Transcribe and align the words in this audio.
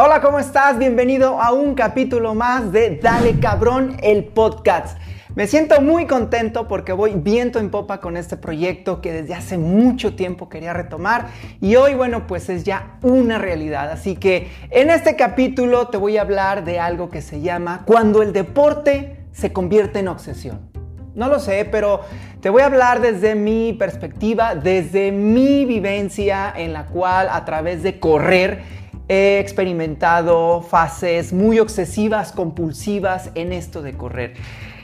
Hola, 0.00 0.20
¿cómo 0.20 0.38
estás? 0.38 0.78
Bienvenido 0.78 1.42
a 1.42 1.50
un 1.50 1.74
capítulo 1.74 2.32
más 2.32 2.70
de 2.70 3.00
Dale 3.02 3.40
Cabrón, 3.40 3.96
el 4.00 4.26
podcast. 4.26 4.96
Me 5.34 5.48
siento 5.48 5.80
muy 5.80 6.06
contento 6.06 6.68
porque 6.68 6.92
voy 6.92 7.14
viento 7.16 7.58
en 7.58 7.68
popa 7.68 7.98
con 7.98 8.16
este 8.16 8.36
proyecto 8.36 9.00
que 9.00 9.12
desde 9.12 9.34
hace 9.34 9.58
mucho 9.58 10.14
tiempo 10.14 10.48
quería 10.48 10.72
retomar 10.72 11.26
y 11.60 11.74
hoy, 11.74 11.94
bueno, 11.94 12.28
pues 12.28 12.48
es 12.48 12.62
ya 12.62 12.98
una 13.02 13.38
realidad. 13.38 13.90
Así 13.90 14.14
que 14.14 14.48
en 14.70 14.90
este 14.90 15.16
capítulo 15.16 15.88
te 15.88 15.96
voy 15.96 16.16
a 16.16 16.22
hablar 16.22 16.64
de 16.64 16.78
algo 16.78 17.08
que 17.08 17.20
se 17.20 17.40
llama 17.40 17.82
cuando 17.84 18.22
el 18.22 18.32
deporte 18.32 19.26
se 19.32 19.52
convierte 19.52 19.98
en 19.98 20.06
obsesión. 20.06 20.70
No 21.16 21.26
lo 21.26 21.40
sé, 21.40 21.66
pero 21.68 22.02
te 22.40 22.50
voy 22.50 22.62
a 22.62 22.66
hablar 22.66 23.00
desde 23.00 23.34
mi 23.34 23.72
perspectiva, 23.72 24.54
desde 24.54 25.10
mi 25.10 25.64
vivencia 25.64 26.52
en 26.56 26.72
la 26.72 26.86
cual 26.86 27.28
a 27.28 27.44
través 27.44 27.82
de 27.82 27.98
correr 27.98 28.77
he 29.08 29.38
experimentado 29.38 30.62
fases 30.62 31.32
muy 31.32 31.58
obsesivas, 31.58 32.32
compulsivas 32.32 33.30
en 33.34 33.52
esto 33.52 33.82
de 33.82 33.94
correr. 33.94 34.34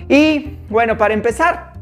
Y 0.08 0.56
bueno, 0.68 0.96
para 0.96 1.14
empezar, 1.14 1.74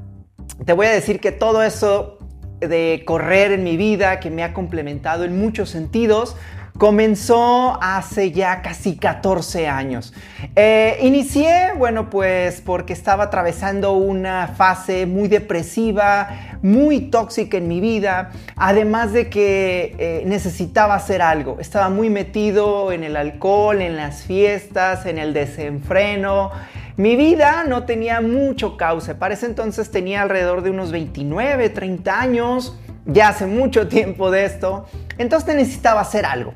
te 0.65 0.73
voy 0.73 0.87
a 0.87 0.91
decir 0.91 1.21
que 1.21 1.33
todo 1.33 1.63
eso 1.63 2.19
de 2.61 3.03
correr 3.05 3.53
en 3.53 3.65
mi 3.65 3.77
vida, 3.77 4.21
que 4.21 4.31
me 4.31 4.43
ha 4.43 4.53
complementado 4.53 5.25
en 5.25 5.39
muchos 5.39 5.71
sentidos, 5.71 6.37
comenzó 6.79 7.79
hace 7.83 8.33
ya 8.33 8.63
casi 8.63 8.97
14 8.97 9.69
años. 9.69 10.13
Eh, 10.57 10.99
inicié, 11.03 11.73
bueno, 11.77 12.11
pues 12.11 12.61
porque 12.61 12.93
estaba 12.93 13.25
atravesando 13.25 13.93
una 13.93 14.49
fase 14.49 15.07
muy 15.07 15.29
depresiva, 15.29 16.59
muy 16.63 17.01
tóxica 17.01 17.57
en 17.59 17.69
mi 17.69 17.81
vida, 17.81 18.31
además 18.57 19.13
de 19.13 19.29
que 19.29 19.95
eh, 19.99 20.23
necesitaba 20.27 20.95
hacer 20.95 21.23
algo. 21.23 21.59
Estaba 21.61 21.89
muy 21.89 22.11
metido 22.11 22.93
en 22.93 23.05
el 23.05 23.17
alcohol, 23.17 23.83
en 23.83 23.97
las 23.97 24.23
fiestas, 24.23 25.07
en 25.07 25.19
el 25.19 25.35
desenfreno. 25.35 26.51
Mi 26.97 27.17
vida 27.17 27.65
no 27.67 27.85
tenía 27.85 28.21
mucho 28.21 28.77
cauce. 28.77 29.15
Para 29.15 29.35
ese 29.35 29.47
entonces 29.47 29.91
tenía 29.91 30.23
alrededor 30.23 30.63
de 30.63 30.71
unos 30.71 30.93
29, 30.93 31.69
30 31.71 32.21
años 32.21 32.79
ya 33.07 33.29
hace 33.29 33.47
mucho 33.47 33.89
tiempo 33.89 34.31
de 34.31 34.45
esto, 34.45 34.87
entonces 35.19 35.55
necesitaba 35.55 36.01
hacer 36.01 36.25
algo. 36.25 36.55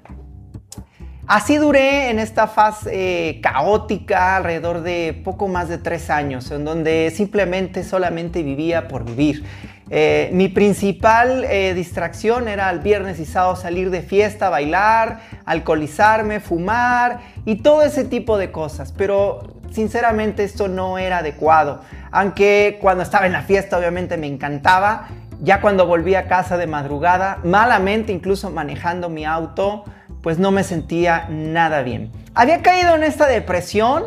Así 1.27 1.56
duré 1.56 2.11
en 2.11 2.20
esta 2.20 2.47
fase 2.47 2.91
eh, 2.92 3.41
caótica 3.41 4.36
alrededor 4.36 4.83
de 4.83 5.20
poco 5.24 5.48
más 5.48 5.69
de 5.69 5.78
tres 5.78 6.08
años, 6.08 6.52
en 6.52 6.64
donde 6.64 7.12
simplemente 7.14 7.83
solamente 7.83 8.44
vivía 8.44 8.86
por 8.86 9.05
vivir. 9.05 9.44
Eh, 9.91 10.30
mi 10.33 10.48
principal 10.48 11.44
eh, 11.44 11.72
distracción 11.74 12.47
era 12.47 12.70
el 12.70 12.78
viernes 12.78 13.19
y 13.19 13.24
sábado 13.24 13.56
salir 13.56 13.91
de 13.91 14.02
fiesta, 14.02 14.50
bailar, 14.50 15.20
alcoholizarme, 15.44 16.39
fumar 16.39 17.20
y 17.44 17.56
todo 17.56 17.83
ese 17.83 18.05
tipo 18.05 18.39
de 18.39 18.52
cosas. 18.52 18.92
Pero 18.92 19.56
sinceramente 19.72 20.44
esto 20.44 20.69
no 20.69 20.97
era 20.97 21.19
adecuado. 21.19 21.83
Aunque 22.12 22.78
cuando 22.80 23.02
estaba 23.02 23.27
en 23.27 23.33
la 23.33 23.42
fiesta 23.42 23.77
obviamente 23.78 24.17
me 24.17 24.28
encantaba, 24.28 25.08
ya 25.41 25.61
cuando 25.61 25.87
volví 25.87 26.15
a 26.15 26.29
casa 26.29 26.56
de 26.56 26.67
madrugada, 26.67 27.39
malamente 27.45 28.12
incluso 28.12 28.51
manejando 28.51 29.09
mi 29.09 29.25
auto, 29.25 29.84
pues 30.23 30.39
no 30.39 30.51
me 30.51 30.65
sentía 30.65 31.27
nada 31.29 31.83
bien. 31.83 32.11
Había 32.34 32.62
caído 32.62 32.95
en 32.95 33.03
esta 33.03 33.27
depresión, 33.27 34.05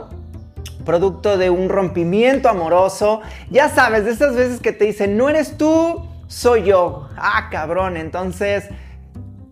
producto 0.86 1.38
de 1.38 1.50
un 1.50 1.70
rompimiento 1.70 2.50
amoroso. 2.50 3.22
Ya 3.50 3.70
sabes, 3.70 4.06
de 4.06 4.12
esas 4.12 4.36
veces 4.36 4.60
que 4.60 4.72
te 4.72 4.86
dicen, 4.86 5.18
no 5.18 5.30
eres 5.30 5.58
tú, 5.58 6.08
soy 6.28 6.64
yo. 6.64 7.10
Ah, 7.16 7.50
cabrón, 7.52 7.98
entonces 7.98 8.70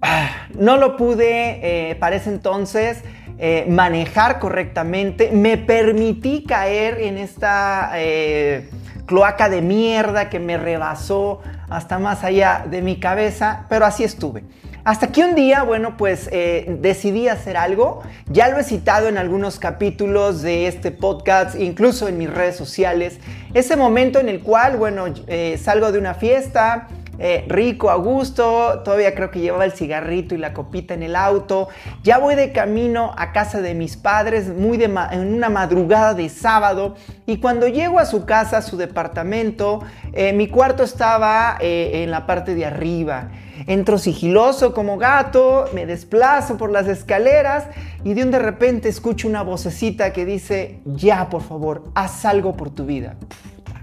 ah, 0.02 0.30
no 0.55 0.78
lo 0.78 0.98
pude 0.98 1.92
eh, 1.92 1.95
para 1.95 2.16
ese 2.16 2.30
entonces. 2.30 3.03
Eh, 3.39 3.67
manejar 3.70 4.39
correctamente, 4.39 5.30
me 5.31 5.58
permití 5.58 6.44
caer 6.44 7.00
en 7.02 7.20
esta 7.20 7.92
eh, 7.94 8.67
cloaca 9.08 9.50
de 9.50 9.63
mierda 9.63 10.30
que 10.30 10.39
me 10.39 10.58
rebasó 10.58 11.42
hasta 11.70 11.98
más 11.98 12.23
allá 12.23 12.65
de 12.70 12.83
mi 12.83 12.99
cabeza, 12.99 13.65
pero 13.70 13.86
así 13.86 14.04
estuve. 14.04 14.43
Hasta 14.87 15.08
que 15.08 15.21
un 15.21 15.36
día, 15.36 15.64
bueno, 15.64 15.98
pues 15.98 16.30
eh, 16.31 16.77
decidí 16.80 17.27
hacer 17.27 17.58
algo. 17.58 18.04
Ya 18.27 18.48
lo 18.48 18.58
he 18.58 18.64
citado 18.64 19.09
en 19.09 19.17
algunos 19.17 19.59
capítulos 19.59 20.42
de 20.42 20.67
este 20.67 20.92
podcast, 20.92 21.59
incluso 21.59 22.08
en 22.08 22.17
mis 22.17 22.30
redes 22.30 22.55
sociales. 22.55 23.20
Ese 23.54 23.76
momento 23.76 24.20
en 24.20 24.30
el 24.30 24.39
cual, 24.42 24.77
bueno, 24.77 25.05
eh, 25.27 25.60
salgo 25.61 25.92
de 25.92 25.99
una 25.99 26.14
fiesta, 26.14 26.87
eh, 27.20 27.45
rico, 27.48 27.89
a 27.89 27.95
gusto, 27.95 28.82
todavía 28.83 29.16
creo 29.16 29.32
que 29.32 29.39
llevaba 29.39 29.66
el 29.66 29.72
cigarrito 29.72 30.36
y 30.36 30.38
la 30.38 30.54
copita 30.54 30.94
en 30.94 31.04
el 31.04 31.16
auto. 31.16 31.67
Ya 32.04 32.20
voy 32.20 32.36
de 32.36 32.52
camino 32.52 33.14
a 33.17 33.32
casa 33.32 33.61
de 33.61 33.73
mis 33.73 33.98
padres, 33.98 34.50
muy 34.50 34.82
en 34.83 35.33
una 35.33 35.50
madrugada 35.50 36.14
de 36.14 36.30
sábado, 36.30 36.95
y 37.26 37.38
cuando 37.38 37.67
llego 37.67 38.00
a 38.00 38.05
su 38.05 38.26
casa, 38.26 38.58
a 38.58 38.61
su 38.61 38.78
departamento, 38.78 39.82
eh, 40.14 40.33
mi 40.33 40.48
cuarto 40.48 40.83
estaba 40.83 41.58
eh, 41.60 42.04
en 42.04 42.11
la 42.11 42.26
parte 42.28 42.54
de 42.54 42.66
arriba. 42.66 43.30
Entro 43.66 43.98
sigiloso 43.98 44.73
como 44.73 44.98
gato, 44.98 45.66
me 45.73 45.88
desplazo 45.88 46.58
por 46.58 46.70
las 46.70 46.88
escaleras 46.88 47.66
y 48.04 48.14
de 48.14 48.23
un 48.23 48.30
de 48.30 48.38
repente 48.38 48.88
escucho 48.88 49.28
una 49.28 49.42
vocecita 49.42 50.14
que 50.14 50.26
dice, 50.26 50.80
ya 50.86 51.28
por 51.30 51.42
favor, 51.42 51.86
haz 51.95 52.23
algo 52.26 52.55
por 52.55 52.70
tu 52.70 52.86
vida. 52.86 53.16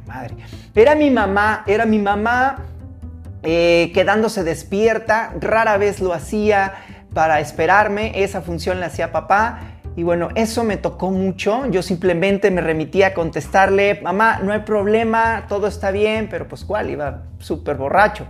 madre. 0.06 0.36
Era 0.76 0.94
mi 0.94 1.10
mamá, 1.10 1.64
era 1.66 1.86
mi 1.86 1.98
mamá 1.98 2.73
eh, 3.44 3.90
quedándose 3.92 4.42
despierta, 4.42 5.34
rara 5.38 5.76
vez 5.76 6.00
lo 6.00 6.14
hacía 6.14 6.72
para 7.12 7.40
esperarme, 7.40 8.24
esa 8.24 8.40
función 8.40 8.80
la 8.80 8.86
hacía 8.86 9.12
papá. 9.12 9.60
Y 9.96 10.02
bueno, 10.02 10.30
eso 10.34 10.64
me 10.64 10.76
tocó 10.78 11.10
mucho. 11.10 11.66
Yo 11.66 11.82
simplemente 11.82 12.50
me 12.50 12.62
remitía 12.62 13.08
a 13.08 13.14
contestarle, 13.14 14.00
mamá, 14.02 14.40
no 14.42 14.52
hay 14.52 14.60
problema, 14.60 15.44
todo 15.48 15.66
está 15.66 15.90
bien, 15.90 16.28
pero 16.28 16.48
pues 16.48 16.64
cuál, 16.64 16.90
iba 16.90 17.24
súper 17.38 17.76
borracho. 17.76 18.26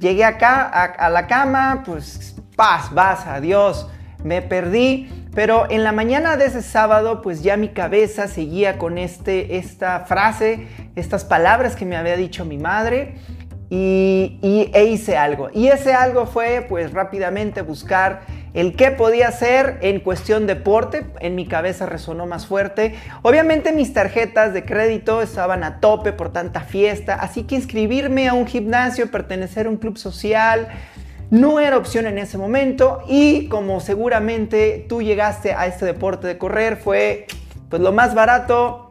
Llegué 0.00 0.24
acá 0.24 0.64
a, 0.64 1.08
la 1.08 1.26
cama, 1.26 1.82
pues 1.86 2.36
paz, 2.54 2.92
vas, 2.92 3.24
adiós, 3.26 3.88
me 4.24 4.42
perdí. 4.42 5.08
Pero 5.32 5.70
en 5.70 5.84
la 5.84 5.92
mañana 5.92 6.36
de 6.36 6.46
ese 6.46 6.60
sábado, 6.60 7.22
pues 7.22 7.42
ya 7.42 7.56
mi 7.56 7.68
cabeza 7.68 8.26
seguía 8.26 8.78
con 8.78 8.98
este, 8.98 9.56
esta 9.58 10.00
frase, 10.00 10.66
estas 10.96 11.24
palabras 11.24 11.76
que 11.76 11.86
me 11.86 11.96
había 11.96 12.16
dicho 12.16 12.44
mi 12.44 12.58
madre 12.58 13.14
y, 13.68 14.70
e 14.72 14.84
hice 14.84 15.16
algo. 15.16 15.50
Y 15.52 15.68
ese 15.68 15.92
algo 15.92 16.26
fue 16.26 16.64
pues 16.68 16.92
rápidamente 16.92 17.62
buscar 17.62 18.22
el 18.54 18.76
qué 18.76 18.90
podía 18.90 19.28
hacer 19.28 19.78
en 19.82 20.00
cuestión 20.00 20.46
deporte. 20.46 21.06
En 21.20 21.34
mi 21.34 21.46
cabeza 21.46 21.86
resonó 21.86 22.26
más 22.26 22.46
fuerte. 22.46 22.94
Obviamente 23.22 23.72
mis 23.72 23.92
tarjetas 23.92 24.54
de 24.54 24.64
crédito 24.64 25.20
estaban 25.20 25.64
a 25.64 25.80
tope 25.80 26.12
por 26.12 26.32
tanta 26.32 26.60
fiesta, 26.60 27.14
así 27.14 27.42
que 27.42 27.56
inscribirme 27.56 28.28
a 28.28 28.34
un 28.34 28.46
gimnasio, 28.46 29.10
pertenecer 29.10 29.66
a 29.66 29.70
un 29.70 29.76
club 29.76 29.98
social, 29.98 30.68
no 31.30 31.58
era 31.58 31.76
opción 31.76 32.06
en 32.06 32.18
ese 32.18 32.38
momento 32.38 33.02
y 33.08 33.48
como 33.48 33.80
seguramente 33.80 34.86
tú 34.88 35.02
llegaste 35.02 35.52
a 35.52 35.66
este 35.66 35.84
deporte 35.84 36.28
de 36.28 36.38
correr 36.38 36.76
fue 36.76 37.26
pues 37.68 37.82
lo 37.82 37.92
más 37.92 38.14
barato, 38.14 38.90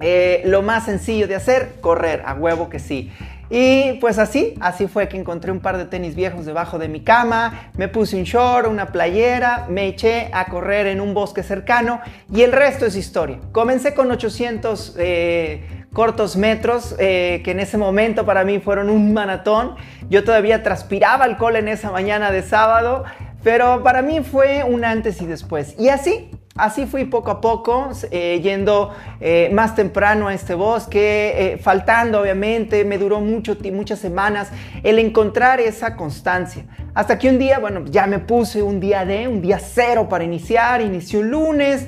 eh, 0.00 0.40
lo 0.46 0.62
más 0.62 0.86
sencillo 0.86 1.28
de 1.28 1.34
hacer, 1.34 1.74
correr, 1.82 2.22
a 2.24 2.32
huevo 2.32 2.70
que 2.70 2.78
sí. 2.78 3.12
Y 3.50 3.94
pues 3.94 4.18
así, 4.18 4.54
así 4.60 4.88
fue 4.88 5.08
que 5.08 5.16
encontré 5.16 5.50
un 5.52 5.60
par 5.60 5.78
de 5.78 5.86
tenis 5.86 6.14
viejos 6.14 6.44
debajo 6.44 6.78
de 6.78 6.88
mi 6.88 7.00
cama, 7.00 7.70
me 7.76 7.88
puse 7.88 8.16
un 8.16 8.24
short, 8.24 8.66
una 8.66 8.86
playera, 8.86 9.66
me 9.70 9.86
eché 9.86 10.28
a 10.32 10.46
correr 10.46 10.86
en 10.86 11.00
un 11.00 11.14
bosque 11.14 11.42
cercano 11.42 12.00
y 12.32 12.42
el 12.42 12.52
resto 12.52 12.84
es 12.84 12.94
historia. 12.94 13.38
Comencé 13.52 13.94
con 13.94 14.10
800 14.10 14.96
eh, 14.98 15.78
cortos 15.92 16.36
metros, 16.36 16.94
eh, 16.98 17.40
que 17.44 17.52
en 17.52 17.60
ese 17.60 17.78
momento 17.78 18.26
para 18.26 18.44
mí 18.44 18.58
fueron 18.58 18.90
un 18.90 19.14
maratón. 19.14 19.76
Yo 20.10 20.24
todavía 20.24 20.62
transpiraba 20.62 21.24
alcohol 21.24 21.56
en 21.56 21.68
esa 21.68 21.90
mañana 21.90 22.30
de 22.30 22.42
sábado, 22.42 23.04
pero 23.42 23.82
para 23.82 24.02
mí 24.02 24.20
fue 24.20 24.62
un 24.64 24.84
antes 24.84 25.22
y 25.22 25.26
después. 25.26 25.74
Y 25.78 25.88
así, 25.88 26.30
Así 26.58 26.86
fui 26.86 27.04
poco 27.04 27.30
a 27.30 27.40
poco, 27.40 27.90
eh, 28.10 28.40
yendo 28.42 28.90
eh, 29.20 29.48
más 29.52 29.76
temprano 29.76 30.26
a 30.26 30.34
este 30.34 30.54
bosque, 30.54 31.52
eh, 31.52 31.58
faltando 31.58 32.20
obviamente, 32.20 32.84
me 32.84 32.98
duró 32.98 33.20
mucho, 33.20 33.56
muchas 33.72 34.00
semanas 34.00 34.50
el 34.82 34.98
encontrar 34.98 35.60
esa 35.60 35.94
constancia. 35.94 36.64
Hasta 36.94 37.16
que 37.16 37.28
un 37.28 37.38
día, 37.38 37.60
bueno, 37.60 37.84
ya 37.84 38.08
me 38.08 38.18
puse 38.18 38.60
un 38.60 38.80
día 38.80 39.04
de, 39.04 39.28
un 39.28 39.40
día 39.40 39.60
cero 39.60 40.08
para 40.08 40.24
iniciar, 40.24 40.80
inicié 40.80 41.20
un 41.20 41.30
lunes, 41.30 41.86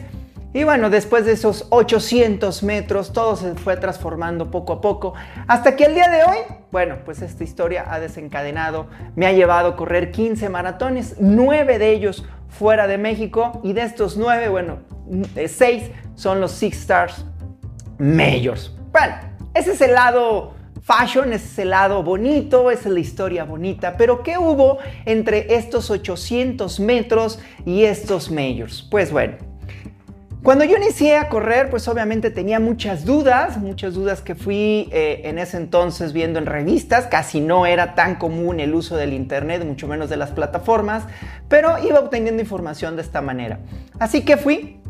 y 0.52 0.64
bueno, 0.64 0.90
después 0.90 1.24
de 1.24 1.32
esos 1.32 1.66
800 1.70 2.62
metros, 2.64 3.12
todo 3.12 3.36
se 3.36 3.54
fue 3.54 3.76
transformando 3.76 4.50
poco 4.50 4.72
a 4.74 4.80
poco, 4.80 5.14
hasta 5.46 5.76
que 5.76 5.84
el 5.84 5.94
día 5.94 6.08
de 6.08 6.24
hoy, 6.24 6.38
bueno, 6.72 6.96
pues 7.04 7.22
esta 7.22 7.44
historia 7.44 7.84
ha 7.88 8.00
desencadenado, 8.00 8.88
me 9.14 9.26
ha 9.26 9.32
llevado 9.32 9.68
a 9.68 9.76
correr 9.76 10.10
15 10.10 10.48
maratones, 10.48 11.16
9 11.20 11.78
de 11.78 11.90
ellos 11.90 12.24
fuera 12.48 12.88
de 12.88 12.98
México, 12.98 13.60
y 13.62 13.74
de 13.74 13.82
estos 13.82 14.16
9, 14.16 14.48
bueno, 14.48 14.78
6 15.34 15.62
eh, 15.62 15.92
son 16.16 16.40
los 16.40 16.50
Six 16.50 16.80
Stars 16.80 17.24
Majors. 17.98 18.74
Bueno, 18.90 19.14
ese 19.54 19.72
es 19.72 19.80
el 19.80 19.94
lado 19.94 20.54
fashion, 20.82 21.32
es 21.32 21.44
ese 21.44 21.64
lado 21.64 22.02
bonito, 22.02 22.70
es 22.72 22.84
la 22.86 22.98
historia 22.98 23.44
bonita, 23.44 23.96
pero 23.96 24.24
¿qué 24.24 24.38
hubo 24.38 24.78
entre 25.04 25.54
estos 25.54 25.90
800 25.90 26.80
metros 26.80 27.38
y 27.64 27.84
estos 27.84 28.30
majors? 28.30 28.82
Pues 28.90 29.12
bueno, 29.12 29.49
cuando 30.42 30.64
yo 30.64 30.78
inicié 30.78 31.18
a 31.18 31.28
correr, 31.28 31.68
pues 31.68 31.86
obviamente 31.86 32.30
tenía 32.30 32.60
muchas 32.60 33.04
dudas, 33.04 33.58
muchas 33.58 33.92
dudas 33.92 34.22
que 34.22 34.34
fui 34.34 34.88
eh, 34.90 35.20
en 35.24 35.38
ese 35.38 35.58
entonces 35.58 36.14
viendo 36.14 36.38
en 36.38 36.46
revistas, 36.46 37.06
casi 37.08 37.40
no 37.40 37.66
era 37.66 37.94
tan 37.94 38.14
común 38.14 38.58
el 38.58 38.74
uso 38.74 38.96
del 38.96 39.12
Internet, 39.12 39.62
mucho 39.66 39.86
menos 39.86 40.08
de 40.08 40.16
las 40.16 40.30
plataformas, 40.30 41.04
pero 41.48 41.76
iba 41.84 42.00
obteniendo 42.00 42.40
información 42.40 42.96
de 42.96 43.02
esta 43.02 43.20
manera. 43.20 43.60
Así 43.98 44.24
que 44.24 44.38
fui 44.38 44.80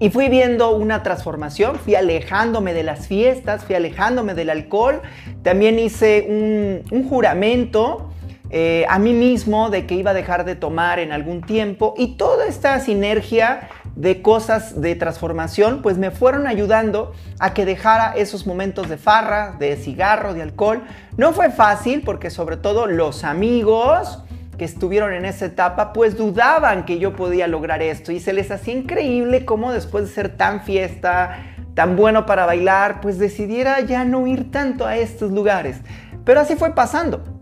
y 0.00 0.10
fui 0.10 0.28
viendo 0.28 0.74
una 0.74 1.04
transformación, 1.04 1.76
fui 1.76 1.94
alejándome 1.94 2.72
de 2.72 2.82
las 2.82 3.06
fiestas, 3.06 3.64
fui 3.64 3.76
alejándome 3.76 4.34
del 4.34 4.50
alcohol, 4.50 5.02
también 5.44 5.78
hice 5.78 6.82
un, 6.90 7.08
juramento. 7.08 8.08
Eh, 8.52 8.84
a 8.88 8.98
mí 8.98 9.12
mismo 9.12 9.70
de 9.70 9.86
que 9.86 9.94
iba 9.94 10.10
a 10.10 10.14
dejar 10.14 10.44
de 10.44 10.56
tomar 10.56 10.98
en 10.98 11.12
algún 11.12 11.40
tiempo 11.40 11.94
y 11.96 12.16
toda 12.16 12.48
esta 12.48 12.80
sinergia 12.80 13.68
de 14.00 14.22
cosas 14.22 14.80
de 14.80 14.94
transformación, 14.94 15.82
pues 15.82 15.98
me 15.98 16.10
fueron 16.10 16.46
ayudando 16.46 17.12
a 17.38 17.52
que 17.52 17.66
dejara 17.66 18.14
esos 18.16 18.46
momentos 18.46 18.88
de 18.88 18.96
farra, 18.96 19.56
de 19.58 19.76
cigarro, 19.76 20.32
de 20.32 20.40
alcohol. 20.40 20.82
No 21.18 21.34
fue 21.34 21.50
fácil 21.50 22.02
porque 22.02 22.30
sobre 22.30 22.56
todo 22.56 22.86
los 22.86 23.24
amigos 23.24 24.22
que 24.56 24.64
estuvieron 24.64 25.12
en 25.12 25.26
esa 25.26 25.46
etapa, 25.46 25.92
pues 25.92 26.16
dudaban 26.16 26.86
que 26.86 26.98
yo 26.98 27.14
podía 27.14 27.46
lograr 27.46 27.82
esto 27.82 28.10
y 28.10 28.20
se 28.20 28.32
les 28.32 28.50
hacía 28.50 28.74
increíble 28.74 29.44
cómo 29.44 29.70
después 29.70 30.04
de 30.04 30.14
ser 30.14 30.36
tan 30.36 30.62
fiesta, 30.62 31.36
tan 31.74 31.94
bueno 31.94 32.24
para 32.24 32.46
bailar, 32.46 33.02
pues 33.02 33.18
decidiera 33.18 33.80
ya 33.80 34.06
no 34.06 34.26
ir 34.26 34.50
tanto 34.50 34.86
a 34.86 34.96
estos 34.96 35.30
lugares. 35.30 35.76
Pero 36.24 36.40
así 36.40 36.56
fue 36.56 36.74
pasando. 36.74 37.39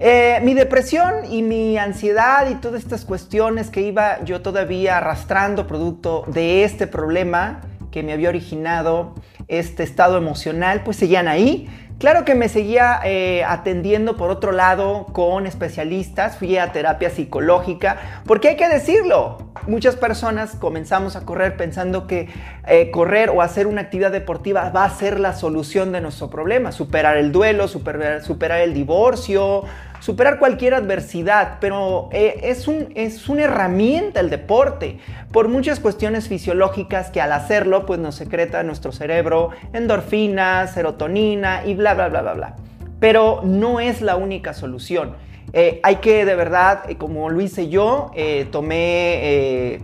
Eh, 0.00 0.38
mi 0.44 0.54
depresión 0.54 1.24
y 1.28 1.42
mi 1.42 1.76
ansiedad 1.76 2.48
y 2.48 2.54
todas 2.54 2.82
estas 2.84 3.04
cuestiones 3.04 3.68
que 3.68 3.80
iba 3.80 4.22
yo 4.24 4.42
todavía 4.42 4.98
arrastrando 4.98 5.66
producto 5.66 6.22
de 6.28 6.62
este 6.62 6.86
problema 6.86 7.62
que 7.90 8.04
me 8.04 8.12
había 8.12 8.28
originado 8.28 9.14
este 9.48 9.82
estado 9.82 10.16
emocional, 10.16 10.82
pues 10.84 10.96
seguían 10.98 11.26
ahí. 11.26 11.68
Claro 11.98 12.24
que 12.24 12.36
me 12.36 12.48
seguía 12.48 13.00
eh, 13.04 13.42
atendiendo 13.42 14.16
por 14.16 14.30
otro 14.30 14.52
lado 14.52 15.06
con 15.12 15.48
especialistas, 15.48 16.36
fui 16.36 16.56
a 16.56 16.70
terapia 16.70 17.10
psicológica, 17.10 18.22
porque 18.24 18.50
hay 18.50 18.56
que 18.56 18.68
decirlo, 18.68 19.50
muchas 19.66 19.96
personas 19.96 20.54
comenzamos 20.54 21.16
a 21.16 21.26
correr 21.26 21.56
pensando 21.56 22.06
que 22.06 22.28
eh, 22.68 22.92
correr 22.92 23.30
o 23.30 23.42
hacer 23.42 23.66
una 23.66 23.80
actividad 23.80 24.12
deportiva 24.12 24.70
va 24.70 24.84
a 24.84 24.90
ser 24.90 25.18
la 25.18 25.34
solución 25.34 25.90
de 25.90 26.00
nuestro 26.00 26.30
problema, 26.30 26.70
superar 26.70 27.16
el 27.16 27.32
duelo, 27.32 27.66
superar, 27.66 28.60
el 28.60 28.74
divorcio, 28.74 29.64
superar 29.98 30.38
cualquier 30.38 30.74
adversidad, 30.74 31.56
pero 31.60 32.10
eh, 32.12 32.42
es, 32.44 32.68
un, 32.68 32.92
es 32.94 33.28
una 33.28 33.42
herramienta 33.42 34.20
el 34.20 34.30
deporte, 34.30 35.00
por 35.32 35.48
muchas 35.48 35.80
cuestiones 35.80 36.28
fisiológicas 36.28 37.10
que 37.10 37.20
al 37.20 37.32
hacerlo 37.32 37.86
pues 37.86 37.98
nos 37.98 38.14
secreta 38.14 38.62
nuestro 38.62 38.92
cerebro 38.92 39.37
endorfinas, 39.72 40.72
serotonina 40.74 41.62
y 41.66 41.74
bla, 41.74 41.94
bla, 41.94 42.08
bla, 42.08 42.22
bla, 42.22 42.34
bla. 42.34 42.56
Pero 43.00 43.40
no 43.44 43.80
es 43.80 44.00
la 44.00 44.16
única 44.16 44.52
solución. 44.54 45.16
Eh, 45.52 45.80
hay 45.82 45.96
que 45.96 46.24
de 46.24 46.34
verdad, 46.34 46.82
eh, 46.88 46.96
como 46.96 47.30
lo 47.30 47.40
hice 47.40 47.68
yo, 47.68 48.10
tomé 48.50 49.80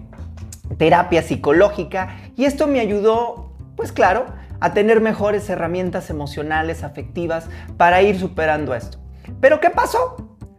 terapia 0.78 1.22
psicológica 1.22 2.16
y 2.36 2.44
esto 2.44 2.66
me 2.66 2.80
ayudó, 2.80 3.52
pues 3.76 3.92
claro, 3.92 4.26
a 4.60 4.72
tener 4.72 5.00
mejores 5.00 5.48
herramientas 5.50 6.10
emocionales, 6.10 6.84
afectivas, 6.84 7.48
para 7.76 8.02
ir 8.02 8.18
superando 8.18 8.74
esto. 8.74 8.98
Pero 9.40 9.60
¿qué 9.60 9.70
pasó? 9.70 10.16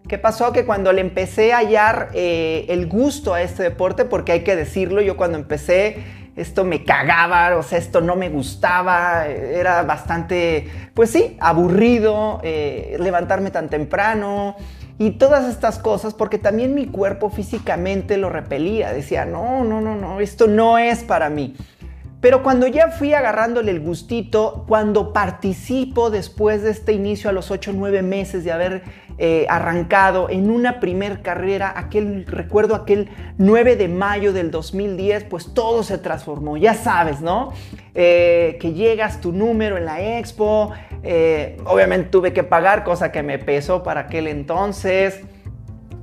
¿Qué 0.08 0.20
pasó? 0.20 0.52
Que 0.52 0.66
cuando 0.66 0.94
le 0.94 1.02
empecé 1.02 1.54
a 1.54 1.58
hallar 1.58 2.10
eh, 2.14 2.66
el 2.70 2.88
gusto 2.88 3.34
a 3.34 3.42
este 3.42 3.64
deporte, 3.64 4.06
porque 4.06 4.34
hay 4.34 4.44
que 4.44 4.56
decirlo, 4.56 5.02
yo 5.02 5.18
cuando 5.18 5.38
empecé 5.38 6.04
esto 6.36 6.66
me 6.66 6.84
cagaba, 6.84 7.56
o 7.58 7.64
sea, 7.64 7.78
esto 7.78 8.02
no 8.02 8.16
me 8.16 8.30
gustaba, 8.30 9.28
era 9.28 9.84
bastante, 9.84 10.70
pues 10.94 11.10
sí, 11.12 11.38
aburrido 11.40 12.42
eh, 12.44 12.98
levantarme 13.00 13.52
tan 13.52 13.70
temprano 13.70 14.56
y 14.98 15.12
todas 15.12 15.50
estas 15.50 15.80
cosas, 15.80 16.14
porque 16.14 16.38
también 16.38 16.74
mi 16.74 16.88
cuerpo 16.88 17.30
físicamente 17.30 18.18
lo 18.18 18.30
repelía, 18.30 18.94
decía, 18.94 19.26
no, 19.26 19.64
no, 19.64 19.82
no, 19.82 19.96
no, 19.96 20.20
esto 20.20 20.48
no 20.48 20.78
es 20.78 21.04
para 21.04 21.30
mí. 21.30 21.56
Pero 22.26 22.42
cuando 22.42 22.66
ya 22.66 22.90
fui 22.90 23.14
agarrándole 23.14 23.70
el 23.70 23.80
gustito, 23.80 24.66
cuando 24.68 25.14
participo 25.14 26.10
después 26.10 26.64
de 26.64 26.72
este 26.72 26.92
inicio 26.92 27.30
a 27.30 27.34
los 27.34 27.52
8 27.52 27.70
o 27.70 27.74
9 27.76 28.02
meses 28.02 28.44
de 28.44 28.52
haber 28.52 28.82
eh, 29.20 29.46
arrancado 29.48 30.28
en 30.32 30.50
una 30.50 30.80
primer 30.80 31.22
carrera, 31.22 31.72
aquel, 31.78 32.26
recuerdo 32.26 32.74
aquel 32.74 33.10
9 33.38 33.76
de 33.76 33.90
mayo 33.90 34.34
del 34.34 34.50
2010, 34.50 35.26
pues 35.26 35.54
todo 35.54 35.84
se 35.84 36.00
transformó, 36.00 36.58
ya 36.58 36.74
sabes, 36.74 37.22
¿no? 37.22 37.54
Eh, 37.94 38.58
que 38.60 38.74
llegas 38.74 39.22
tu 39.22 39.32
número 39.32 39.78
en 39.78 39.86
la 39.86 40.18
expo, 40.18 40.72
eh, 41.04 41.58
obviamente 41.66 42.10
tuve 42.10 42.34
que 42.34 42.42
pagar, 42.42 42.84
cosa 42.84 43.12
que 43.12 43.22
me 43.22 43.38
pesó 43.38 43.84
para 43.84 44.00
aquel 44.02 44.26
entonces. 44.26 45.22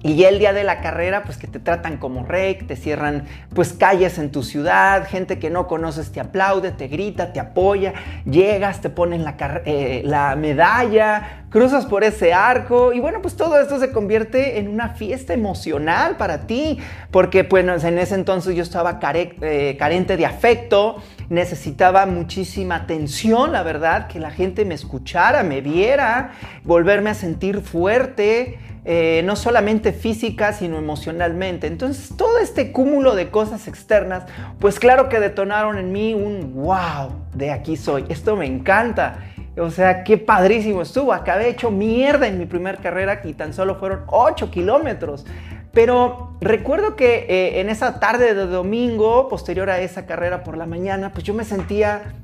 Y 0.03 0.17
ya 0.17 0.29
el 0.29 0.39
día 0.41 0.53
de 0.53 0.65
la 0.65 0.81
carrera, 0.81 1.23
pues 1.23 1.39
que 1.39 1.47
te 1.47 1.61
tratan 1.61 1.97
como 1.97 2.25
rey, 2.25 2.57
te 2.57 2.75
cierran 2.75 3.25
pues 3.55 3.73
calles 3.73 4.19
en 4.19 4.33
tu 4.33 4.43
ciudad, 4.43 5.07
gente 5.07 5.39
que 5.39 5.49
no 5.49 5.69
conoces 5.69 6.11
te 6.11 6.19
aplaude, 6.19 6.73
te 6.73 6.89
grita, 6.89 7.33
te 7.33 7.39
apoya, 7.39 7.95
llegas, 8.25 8.81
te 8.81 8.91
ponen 8.91 9.23
la, 9.23 9.37
eh, 9.65 10.03
la 10.05 10.35
medalla, 10.35 11.45
cruzas 11.51 11.87
por 11.87 12.03
ese 12.03 12.33
arco 12.33 12.93
y 12.93 12.99
bueno, 12.99 13.21
pues 13.23 13.37
todo 13.37 13.61
esto 13.61 13.79
se 13.79 13.93
convierte 13.93 14.59
en 14.59 14.69
una 14.69 14.89
fiesta 14.89 15.35
emocional 15.35 16.17
para 16.17 16.47
ti, 16.47 16.79
porque 17.11 17.45
bueno, 17.45 17.75
en 17.75 17.99
ese 17.99 18.15
entonces 18.15 18.57
yo 18.57 18.63
estaba 18.63 18.99
eh, 19.03 19.77
carente 19.79 20.17
de 20.17 20.27
afecto, 20.27 20.97
necesitaba 21.29 22.07
muchísima 22.07 22.77
atención, 22.77 23.53
la 23.53 23.63
verdad, 23.63 24.09
que 24.09 24.19
la 24.19 24.31
gente 24.31 24.65
me 24.65 24.75
escuchara, 24.75 25.43
me 25.43 25.61
viera, 25.61 26.33
volverme 26.65 27.11
a 27.11 27.15
sentir 27.15 27.61
fuerte. 27.61 28.59
Eh, 28.85 29.23
no 29.25 29.37
solamente 29.37 29.93
física, 29.93 30.53
sino 30.53 30.77
emocionalmente. 30.77 31.69
Entonces, 31.69 32.17
todo 32.17 32.39
este 32.39 32.73
cúmulo 32.73 33.15
de 33.15 33.31
cosas 33.31 33.69
externas, 33.69 34.25
pues 34.59 34.81
claro 34.81 35.09
que 35.09 35.21
detonaron 35.21 35.79
en 35.79 35.93
mí 35.93 36.15
un 36.15 36.55
wow, 36.55 37.13
de 37.33 37.53
aquí 37.53 37.77
soy, 37.77 38.05
esto 38.09 38.35
me 38.35 38.47
encanta. 38.47 39.19
O 39.57 39.71
sea, 39.71 40.03
qué 40.03 40.19
padrísimo 40.19 40.83
estuvo. 40.83 41.13
Acabé 41.13 41.49
hecho 41.49 41.71
mierda 41.71 42.27
en 42.27 42.39
mi 42.39 42.47
primera 42.47 42.79
carrera 42.79 43.21
y 43.23 43.35
tan 43.35 43.53
solo 43.53 43.77
fueron 43.77 44.03
8 44.09 44.51
kilómetros. 44.51 45.27
Pero 45.73 46.37
recuerdo 46.41 46.97
que 46.97 47.27
eh, 47.29 47.61
en 47.61 47.69
esa 47.69 48.01
tarde 48.01 48.35
de 48.35 48.47
domingo, 48.47 49.29
posterior 49.29 49.71
a 49.71 49.81
esa 49.81 50.07
carrera 50.07 50.43
por 50.43 50.57
la 50.57 50.67
mañana, 50.67 51.13
pues 51.13 51.25
yo 51.25 51.35
me 51.35 51.45
sentía 51.45 52.15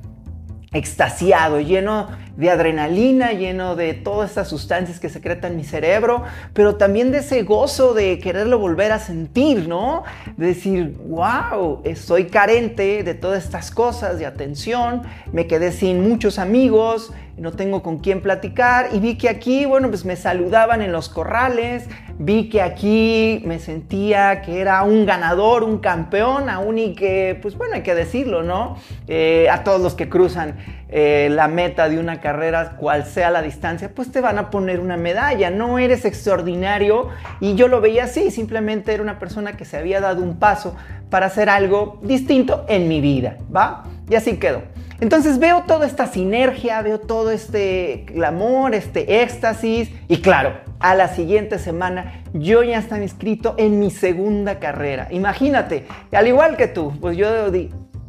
extasiado, 0.73 1.61
lleno 1.61 2.09
de 2.39 2.51
adrenalina, 2.51 3.33
lleno 3.33 3.75
de 3.75 3.95
todas 3.95 4.31
estas 4.31 4.47
sustancias 4.47 5.01
que 5.01 5.09
secretan 5.09 5.57
mi 5.57 5.65
cerebro, 5.65 6.23
pero 6.53 6.77
también 6.77 7.11
de 7.11 7.19
ese 7.19 7.43
gozo 7.43 7.95
de 7.95 8.21
quererlo 8.21 8.61
volver 8.61 8.93
a 8.93 9.01
sentir, 9.01 9.67
¿no? 9.67 10.05
De 10.37 10.47
decir, 10.47 10.97
wow, 11.09 11.81
estoy 11.83 12.27
carente 12.27 13.03
de 13.03 13.15
todas 13.15 13.43
estas 13.43 13.73
cosas, 13.73 14.21
de 14.21 14.27
atención, 14.27 15.03
me 15.33 15.49
quedé 15.49 15.73
sin 15.73 16.09
muchos 16.09 16.39
amigos, 16.39 17.13
no 17.39 17.53
tengo 17.53 17.83
con 17.83 17.99
quién 17.99 18.21
platicar 18.21 18.91
y 18.93 19.01
vi 19.01 19.17
que 19.17 19.29
aquí, 19.29 19.65
bueno, 19.65 19.89
pues 19.89 20.05
me 20.05 20.15
saludaban 20.15 20.81
en 20.81 20.93
los 20.93 21.09
corrales, 21.09 21.89
vi 22.19 22.49
que 22.49 22.63
aquí 22.63 23.43
me 23.45 23.59
sentía 23.59 24.43
que 24.43 24.61
era 24.61 24.83
un 24.83 25.07
ganador, 25.07 25.63
un 25.65 25.79
campeón, 25.79 26.49
aún 26.49 26.79
y 26.79 26.95
que, 26.95 27.39
pues 27.41 27.57
bueno, 27.57 27.75
hay 27.75 27.83
que 27.83 27.95
decirlo, 27.95 28.43
¿no? 28.43 28.77
Eh, 29.07 29.49
a 29.51 29.63
todos 29.63 29.81
los 29.81 29.95
que 29.95 30.09
cruzan 30.09 30.57
eh, 30.91 31.29
la 31.31 31.49
meta 31.49 31.89
de 31.89 31.99
una 31.99 32.21
carrera, 32.21 32.77
cual 32.77 33.05
sea 33.05 33.31
la 33.31 33.43
distancia, 33.43 33.91
pues 33.95 34.11
te 34.11 34.21
van 34.21 34.39
a 34.39 34.51
poner 34.51 34.81
una 34.81 34.97
medalla, 34.97 35.51
no 35.51 35.79
eres 35.79 36.05
extraordinario 36.05 37.09
y 37.41 37.55
yo 37.57 37.69
lo 37.69 37.81
veía 37.81 38.05
así, 38.05 38.31
simplemente 38.31 38.95
era 38.95 39.03
una 39.03 39.19
persona 39.19 39.57
que 39.57 39.65
se 39.65 39.77
había 39.77 40.01
dado 40.01 40.23
un 40.23 40.39
paso 40.39 40.75
para 41.11 41.27
hacer 41.27 41.51
algo 41.51 42.01
distinto 42.03 42.65
en 42.69 42.89
mi 42.89 43.01
vida, 43.01 43.37
¿va? 43.55 43.85
Y 44.09 44.15
así 44.15 44.39
quedó. 44.39 44.63
Entonces 45.01 45.39
veo 45.39 45.63
toda 45.67 45.87
esta 45.87 46.07
sinergia, 46.07 46.83
veo 46.83 46.99
todo 46.99 47.31
este 47.31 48.05
clamor, 48.07 48.75
este 48.75 49.23
éxtasis 49.23 49.91
y 50.09 50.23
claro, 50.23 50.55
a 50.81 50.95
la 50.95 51.09
siguiente 51.09 51.59
semana 51.59 52.23
yo 52.33 52.63
ya 52.65 52.79
estaba 52.79 53.03
inscrito 53.03 53.55
en 53.59 53.79
mi 53.79 53.91
segunda 53.91 54.59
carrera. 54.59 55.07
Imagínate, 55.11 55.87
al 56.11 56.27
igual 56.27 56.57
que 56.57 56.67
tú, 56.67 56.93
pues 57.01 57.17
yo 57.17 57.29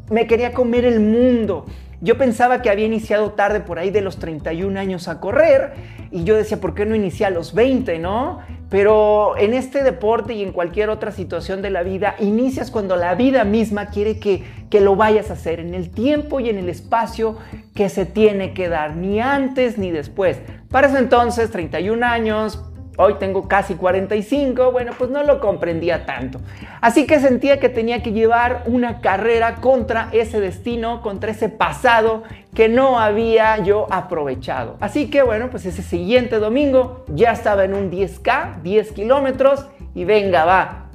me 0.10 0.26
quería 0.26 0.54
comer 0.54 0.86
el 0.86 1.00
mundo. 1.00 1.66
Yo 2.02 2.18
pensaba 2.18 2.62
que 2.62 2.70
había 2.70 2.86
iniciado 2.86 3.32
tarde 3.32 3.60
por 3.60 3.78
ahí 3.78 3.92
de 3.92 4.02
los 4.02 4.20
31 4.20 4.80
años 4.80 5.08
a 5.10 5.20
correr 5.20 5.74
y 6.12 6.24
yo 6.24 6.36
decía, 6.36 6.62
¿por 6.62 6.74
qué 6.74 6.86
no 6.86 6.96
inicié 6.96 7.26
a 7.26 7.30
los 7.30 7.54
20, 7.54 8.00
no? 8.00 8.40
Pero 8.70 9.38
en 9.38 9.54
este 9.54 9.84
deporte 9.84 10.34
y 10.34 10.44
en 10.44 10.54
cualquier 10.54 10.90
otra 10.90 11.12
situación 11.12 11.62
de 11.62 11.72
la 11.72 11.84
vida, 11.84 12.16
inicias 12.20 12.72
cuando 12.72 12.96
la 12.96 13.16
vida 13.16 13.44
misma 13.44 13.88
quiere 13.88 14.20
que, 14.20 14.44
que 14.70 14.80
lo 14.80 14.96
vayas 14.96 15.30
a 15.30 15.34
hacer, 15.34 15.60
en 15.60 15.74
el 15.74 15.90
tiempo 15.90 16.40
y 16.40 16.50
en 16.50 16.58
el 16.58 16.70
espacio 16.70 17.38
que 17.76 17.90
se 17.90 18.06
tiene 18.06 18.54
que 18.54 18.70
dar, 18.70 18.96
ni 18.96 19.20
antes 19.20 19.78
ni 19.78 19.92
después. 19.92 20.38
Para 20.70 20.88
ese 20.88 21.00
entonces, 21.00 21.52
31 21.52 22.06
años, 22.06 22.64
Hoy 23.02 23.14
tengo 23.14 23.48
casi 23.48 23.76
45, 23.76 24.74
bueno, 24.74 24.92
pues 24.98 25.10
no 25.10 25.24
lo 25.24 25.40
comprendía 25.40 26.06
tanto. 26.06 26.42
Así 26.82 27.08
que 27.08 27.22
sentía 27.22 27.58
que 27.58 27.70
tenía 27.70 28.04
que 28.04 28.12
llevar 28.12 28.64
una 28.66 29.00
carrera 29.00 29.56
contra 29.56 30.10
ese 30.12 30.42
destino, 30.42 31.02
contra 31.02 31.32
ese 31.32 31.48
pasado 31.48 32.24
que 32.54 32.68
no 32.68 33.00
había 33.00 33.58
yo 33.64 33.88
aprovechado. 33.90 34.76
Así 34.82 35.10
que 35.10 35.22
bueno, 35.22 35.50
pues 35.50 35.66
ese 35.66 35.82
siguiente 35.82 36.40
domingo 36.40 37.06
ya 37.08 37.32
estaba 37.32 37.64
en 37.64 37.74
un 37.74 37.90
10K, 37.90 38.64
10 38.64 38.92
kilómetros 38.92 39.66
y 39.96 40.04
venga, 40.04 40.44
va, 40.44 40.90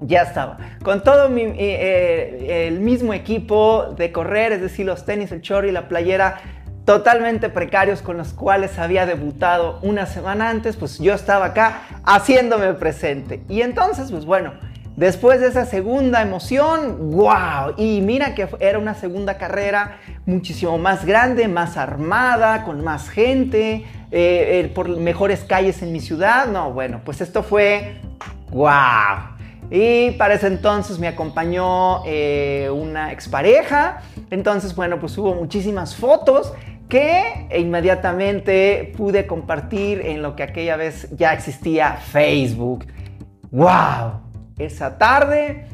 ya 0.00 0.22
estaba. 0.22 0.56
Con 0.84 1.02
todo 1.02 1.34
eh, 1.36 1.56
eh, 1.58 2.68
el 2.68 2.78
mismo 2.78 3.12
equipo 3.12 3.92
de 3.96 4.12
correr, 4.12 4.52
es 4.52 4.60
decir, 4.60 4.86
los 4.86 5.04
tenis, 5.04 5.32
el 5.32 5.40
short 5.40 5.66
y 5.66 5.72
la 5.72 5.88
playera 5.88 6.59
totalmente 6.84 7.48
precarios 7.48 8.02
con 8.02 8.16
los 8.16 8.32
cuales 8.32 8.78
había 8.78 9.06
debutado 9.06 9.78
una 9.82 10.06
semana 10.06 10.50
antes, 10.50 10.76
pues 10.76 10.98
yo 10.98 11.14
estaba 11.14 11.46
acá 11.46 11.82
haciéndome 12.04 12.72
presente. 12.74 13.42
Y 13.48 13.62
entonces, 13.62 14.10
pues 14.10 14.24
bueno, 14.24 14.54
después 14.96 15.40
de 15.40 15.48
esa 15.48 15.66
segunda 15.66 16.22
emoción, 16.22 17.10
wow, 17.12 17.74
y 17.76 18.00
mira 18.00 18.34
que 18.34 18.48
era 18.60 18.78
una 18.78 18.94
segunda 18.94 19.38
carrera 19.38 19.98
muchísimo 20.26 20.78
más 20.78 21.04
grande, 21.04 21.48
más 21.48 21.76
armada, 21.76 22.64
con 22.64 22.82
más 22.82 23.08
gente, 23.08 23.84
eh, 24.10 24.64
eh, 24.64 24.72
por 24.74 24.88
mejores 24.88 25.44
calles 25.44 25.82
en 25.82 25.92
mi 25.92 26.00
ciudad, 26.00 26.46
no, 26.46 26.72
bueno, 26.72 27.00
pues 27.04 27.20
esto 27.20 27.42
fue 27.42 28.00
wow. 28.50 29.29
Y 29.70 30.12
para 30.12 30.34
ese 30.34 30.48
entonces 30.48 30.98
me 30.98 31.06
acompañó 31.06 32.02
eh, 32.04 32.68
una 32.72 33.12
expareja. 33.12 34.02
Entonces, 34.30 34.74
bueno, 34.74 34.98
pues 34.98 35.16
hubo 35.16 35.34
muchísimas 35.34 35.94
fotos 35.94 36.52
que 36.88 37.48
inmediatamente 37.56 38.92
pude 38.96 39.26
compartir 39.26 40.00
en 40.04 40.22
lo 40.22 40.34
que 40.34 40.42
aquella 40.42 40.76
vez 40.76 41.08
ya 41.16 41.32
existía 41.32 41.92
Facebook. 41.94 42.84
¡Wow! 43.52 44.22
Esa 44.58 44.98
tarde, 44.98 45.66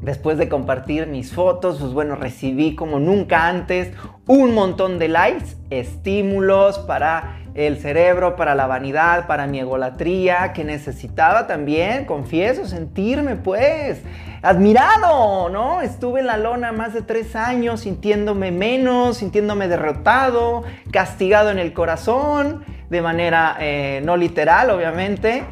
después 0.00 0.38
de 0.38 0.48
compartir 0.48 1.08
mis 1.08 1.32
fotos, 1.32 1.78
pues 1.80 1.92
bueno, 1.92 2.14
recibí 2.14 2.76
como 2.76 3.00
nunca 3.00 3.48
antes 3.48 3.92
un 4.28 4.54
montón 4.54 5.00
de 5.00 5.08
likes, 5.08 5.56
estímulos 5.70 6.78
para 6.78 7.40
el 7.56 7.78
cerebro, 7.78 8.36
para 8.36 8.54
la 8.54 8.66
vanidad, 8.66 9.26
para 9.26 9.46
mi 9.46 9.58
egolatría, 9.58 10.52
que 10.52 10.62
necesitaba 10.62 11.46
también, 11.46 12.04
confieso, 12.04 12.66
sentirme 12.66 13.36
pues 13.36 14.02
admirado, 14.42 15.48
¿no? 15.48 15.80
Estuve 15.80 16.20
en 16.20 16.26
la 16.26 16.36
lona 16.36 16.72
más 16.72 16.92
de 16.92 17.00
tres 17.00 17.34
años 17.34 17.80
sintiéndome 17.80 18.52
menos, 18.52 19.16
sintiéndome 19.16 19.68
derrotado, 19.68 20.64
castigado 20.90 21.50
en 21.50 21.58
el 21.58 21.72
corazón, 21.72 22.62
de 22.90 23.00
manera 23.00 23.56
eh, 23.58 24.02
no 24.04 24.18
literal, 24.18 24.68
obviamente. 24.68 25.44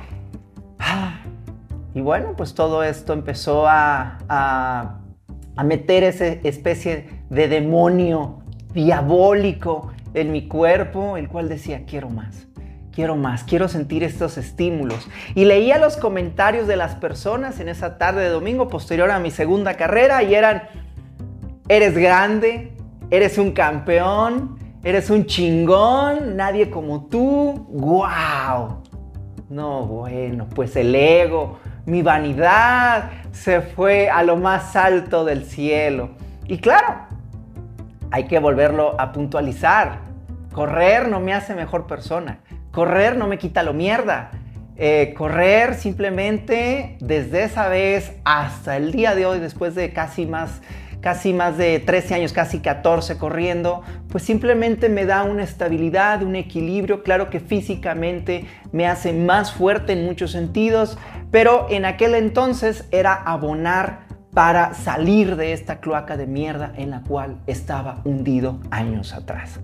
Y 1.94 2.02
bueno, 2.02 2.34
pues 2.36 2.54
todo 2.54 2.84
esto 2.84 3.14
empezó 3.14 3.66
a, 3.66 4.18
a 5.56 5.64
meter 5.64 6.04
esa 6.04 6.26
especie 6.26 7.22
de 7.30 7.48
demonio 7.48 8.42
diabólico 8.74 9.93
en 10.14 10.32
mi 10.32 10.48
cuerpo, 10.48 11.16
el 11.16 11.28
cual 11.28 11.48
decía, 11.48 11.84
quiero 11.86 12.08
más, 12.08 12.46
quiero 12.92 13.16
más, 13.16 13.44
quiero 13.44 13.68
sentir 13.68 14.02
estos 14.04 14.38
estímulos. 14.38 15.08
Y 15.34 15.44
leía 15.44 15.78
los 15.78 15.96
comentarios 15.96 16.66
de 16.66 16.76
las 16.76 16.94
personas 16.94 17.60
en 17.60 17.68
esa 17.68 17.98
tarde 17.98 18.22
de 18.22 18.28
domingo 18.28 18.68
posterior 18.68 19.10
a 19.10 19.18
mi 19.18 19.30
segunda 19.30 19.74
carrera 19.74 20.22
y 20.22 20.34
eran, 20.34 20.62
eres 21.68 21.98
grande, 21.98 22.72
eres 23.10 23.36
un 23.38 23.52
campeón, 23.52 24.58
eres 24.84 25.10
un 25.10 25.26
chingón, 25.26 26.36
nadie 26.36 26.70
como 26.70 27.06
tú, 27.06 27.66
wow. 27.70 28.82
No, 29.48 29.84
bueno, 29.84 30.48
pues 30.54 30.74
el 30.76 30.94
ego, 30.94 31.58
mi 31.86 32.02
vanidad 32.02 33.10
se 33.32 33.60
fue 33.60 34.08
a 34.08 34.22
lo 34.22 34.36
más 34.36 34.74
alto 34.76 35.24
del 35.24 35.44
cielo. 35.44 36.10
Y 36.46 36.58
claro, 36.58 37.06
hay 38.10 38.24
que 38.24 38.38
volverlo 38.38 39.00
a 39.00 39.12
puntualizar. 39.12 40.00
Correr 40.52 41.08
no 41.08 41.20
me 41.20 41.34
hace 41.34 41.54
mejor 41.54 41.86
persona. 41.86 42.40
Correr 42.70 43.16
no 43.16 43.26
me 43.26 43.38
quita 43.38 43.62
lo 43.62 43.72
mierda. 43.72 44.30
Eh, 44.76 45.14
correr 45.16 45.74
simplemente 45.74 46.96
desde 47.00 47.44
esa 47.44 47.68
vez 47.68 48.12
hasta 48.24 48.76
el 48.76 48.90
día 48.90 49.14
de 49.14 49.24
hoy, 49.24 49.38
después 49.38 49.76
de 49.76 49.92
casi 49.92 50.26
más, 50.26 50.62
casi 51.00 51.32
más 51.32 51.56
de 51.56 51.78
13 51.78 52.14
años, 52.14 52.32
casi 52.32 52.58
14 52.58 53.16
corriendo, 53.16 53.82
pues 54.08 54.24
simplemente 54.24 54.88
me 54.88 55.06
da 55.06 55.22
una 55.22 55.44
estabilidad, 55.44 56.24
un 56.24 56.34
equilibrio. 56.34 57.04
Claro 57.04 57.30
que 57.30 57.38
físicamente 57.38 58.46
me 58.72 58.88
hace 58.88 59.12
más 59.12 59.52
fuerte 59.52 59.92
en 59.92 60.04
muchos 60.04 60.32
sentidos, 60.32 60.98
pero 61.30 61.68
en 61.70 61.84
aquel 61.84 62.16
entonces 62.16 62.84
era 62.90 63.14
abonar 63.14 64.03
para 64.34 64.74
salir 64.74 65.36
de 65.36 65.52
esta 65.52 65.78
cloaca 65.80 66.16
de 66.16 66.26
mierda 66.26 66.72
en 66.76 66.90
la 66.90 67.00
cual 67.02 67.36
estaba 67.46 68.00
hundido 68.04 68.58
años 68.70 69.14
atrás. 69.14 69.60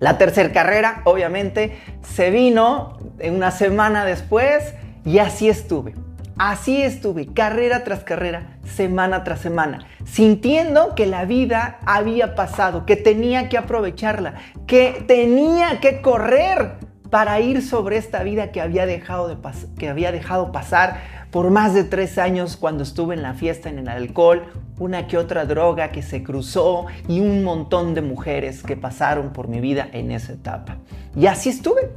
La 0.00 0.18
tercera 0.18 0.52
carrera, 0.52 1.02
obviamente, 1.04 1.78
se 2.02 2.30
vino 2.30 2.98
una 3.22 3.50
semana 3.50 4.04
después 4.04 4.74
y 5.04 5.18
así 5.18 5.48
estuve. 5.48 5.94
Así 6.38 6.80
estuve, 6.82 7.26
carrera 7.34 7.84
tras 7.84 8.02
carrera, 8.02 8.56
semana 8.64 9.24
tras 9.24 9.40
semana, 9.40 9.84
sintiendo 10.06 10.94
que 10.94 11.04
la 11.04 11.26
vida 11.26 11.80
había 11.84 12.34
pasado, 12.34 12.86
que 12.86 12.96
tenía 12.96 13.50
que 13.50 13.58
aprovecharla, 13.58 14.36
que 14.66 15.04
tenía 15.06 15.80
que 15.80 16.00
correr 16.00 16.76
para 17.10 17.40
ir 17.40 17.60
sobre 17.60 17.98
esta 17.98 18.22
vida 18.22 18.52
que 18.52 18.62
había 18.62 18.86
dejado, 18.86 19.28
de 19.28 19.36
que 19.78 19.90
había 19.90 20.12
dejado 20.12 20.50
pasar 20.50 21.19
por 21.30 21.50
más 21.50 21.74
de 21.74 21.84
tres 21.84 22.18
años 22.18 22.56
cuando 22.56 22.82
estuve 22.82 23.14
en 23.14 23.22
la 23.22 23.34
fiesta 23.34 23.68
en 23.68 23.78
el 23.78 23.88
alcohol, 23.88 24.44
una 24.78 25.06
que 25.06 25.16
otra 25.16 25.44
droga 25.44 25.92
que 25.92 26.02
se 26.02 26.22
cruzó 26.22 26.86
y 27.08 27.20
un 27.20 27.44
montón 27.44 27.94
de 27.94 28.02
mujeres 28.02 28.62
que 28.62 28.76
pasaron 28.76 29.32
por 29.32 29.48
mi 29.48 29.60
vida 29.60 29.88
en 29.92 30.10
esa 30.10 30.32
etapa. 30.32 30.78
Y 31.16 31.26
así 31.26 31.50
estuve. 31.50 31.90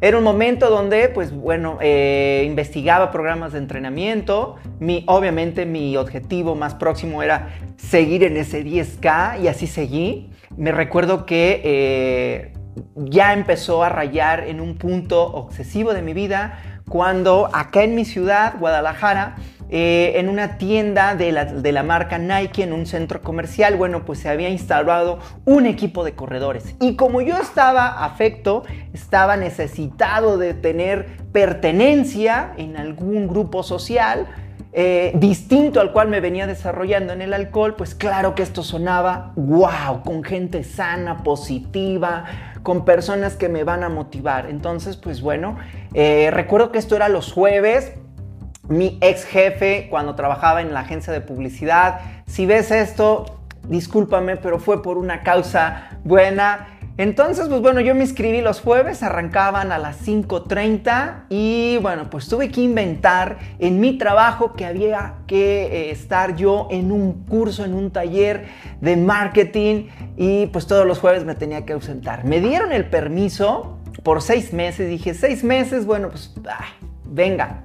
Era 0.00 0.18
un 0.18 0.24
momento 0.24 0.68
donde, 0.68 1.08
pues 1.08 1.32
bueno, 1.32 1.78
eh, 1.80 2.44
investigaba 2.46 3.12
programas 3.12 3.52
de 3.52 3.58
entrenamiento. 3.58 4.56
Mi, 4.80 5.04
obviamente 5.06 5.64
mi 5.64 5.96
objetivo 5.96 6.56
más 6.56 6.74
próximo 6.74 7.22
era 7.22 7.50
seguir 7.76 8.24
en 8.24 8.36
ese 8.36 8.64
10K 8.64 9.40
y 9.42 9.48
así 9.48 9.68
seguí. 9.68 10.30
Me 10.56 10.72
recuerdo 10.72 11.24
que 11.24 11.62
eh, 11.64 12.52
ya 12.96 13.32
empezó 13.32 13.84
a 13.84 13.88
rayar 13.90 14.48
en 14.48 14.60
un 14.60 14.76
punto 14.76 15.22
obsesivo 15.22 15.94
de 15.94 16.02
mi 16.02 16.14
vida 16.14 16.58
cuando 16.88 17.48
acá 17.52 17.84
en 17.84 17.94
mi 17.94 18.04
ciudad, 18.04 18.54
Guadalajara, 18.58 19.36
eh, 19.74 20.20
en 20.20 20.28
una 20.28 20.58
tienda 20.58 21.14
de 21.14 21.32
la, 21.32 21.46
de 21.46 21.72
la, 21.72 21.82
marca 21.82 22.18
Nike, 22.18 22.62
en 22.62 22.74
un 22.74 22.84
centro 22.84 23.22
comercial, 23.22 23.76
bueno, 23.76 24.04
pues 24.04 24.18
se 24.18 24.28
había 24.28 24.50
instalado 24.50 25.18
un 25.46 25.64
equipo 25.64 26.04
de 26.04 26.12
corredores. 26.12 26.74
Y 26.78 26.94
como 26.94 27.22
yo 27.22 27.38
estaba 27.38 28.04
afecto, 28.04 28.64
estaba 28.92 29.38
necesitado 29.38 30.36
de 30.36 30.52
tener 30.52 31.16
pertenencia 31.32 32.52
en 32.58 32.76
algún 32.76 33.28
grupo 33.28 33.62
social, 33.62 34.26
eh, 34.74 35.12
distinto 35.14 35.80
al 35.80 35.92
cual 35.92 36.08
me 36.08 36.20
venía 36.20 36.46
desarrollando 36.46 37.12
en 37.12 37.20
el 37.20 37.34
alcohol, 37.34 37.74
pues 37.74 37.94
claro 37.94 38.34
que 38.34 38.42
esto 38.42 38.62
sonaba 38.62 39.32
wow, 39.36 40.02
con 40.02 40.24
gente 40.24 40.64
sana, 40.64 41.22
positiva, 41.22 42.24
con 42.62 42.84
personas 42.84 43.36
que 43.36 43.48
me 43.48 43.64
van 43.64 43.82
a 43.82 43.88
motivar. 43.88 44.48
Entonces, 44.48 44.96
pues 44.96 45.20
bueno, 45.20 45.56
eh, 45.94 46.30
recuerdo 46.32 46.72
que 46.72 46.78
esto 46.78 46.96
era 46.96 47.08
los 47.08 47.32
jueves. 47.32 47.92
Mi 48.68 48.98
ex 49.00 49.24
jefe, 49.24 49.88
cuando 49.90 50.14
trabajaba 50.14 50.62
en 50.62 50.72
la 50.72 50.80
agencia 50.80 51.12
de 51.12 51.20
publicidad, 51.20 52.00
si 52.26 52.46
ves 52.46 52.70
esto, 52.70 53.40
discúlpame, 53.68 54.36
pero 54.36 54.58
fue 54.58 54.82
por 54.82 54.98
una 54.98 55.22
causa 55.22 55.98
buena. 56.04 56.71
Entonces, 56.98 57.48
pues 57.48 57.62
bueno, 57.62 57.80
yo 57.80 57.94
me 57.94 58.02
inscribí 58.02 58.42
los 58.42 58.60
jueves, 58.60 59.02
arrancaban 59.02 59.72
a 59.72 59.78
las 59.78 60.06
5.30 60.06 61.24
y 61.30 61.78
bueno, 61.78 62.10
pues 62.10 62.28
tuve 62.28 62.50
que 62.50 62.60
inventar 62.60 63.38
en 63.58 63.80
mi 63.80 63.96
trabajo 63.96 64.52
que 64.52 64.66
había 64.66 65.14
que 65.26 65.64
eh, 65.64 65.90
estar 65.90 66.36
yo 66.36 66.68
en 66.70 66.92
un 66.92 67.24
curso, 67.24 67.64
en 67.64 67.72
un 67.72 67.90
taller 67.90 68.44
de 68.82 68.96
marketing 68.96 69.86
y 70.18 70.46
pues 70.46 70.66
todos 70.66 70.86
los 70.86 70.98
jueves 70.98 71.24
me 71.24 71.34
tenía 71.34 71.64
que 71.64 71.72
ausentar. 71.72 72.24
Me 72.24 72.40
dieron 72.40 72.72
el 72.72 72.84
permiso 72.84 73.78
por 74.02 74.20
seis 74.20 74.52
meses, 74.52 74.88
dije 74.88 75.14
seis 75.14 75.44
meses, 75.44 75.86
bueno, 75.86 76.10
pues 76.10 76.34
venga, 77.04 77.64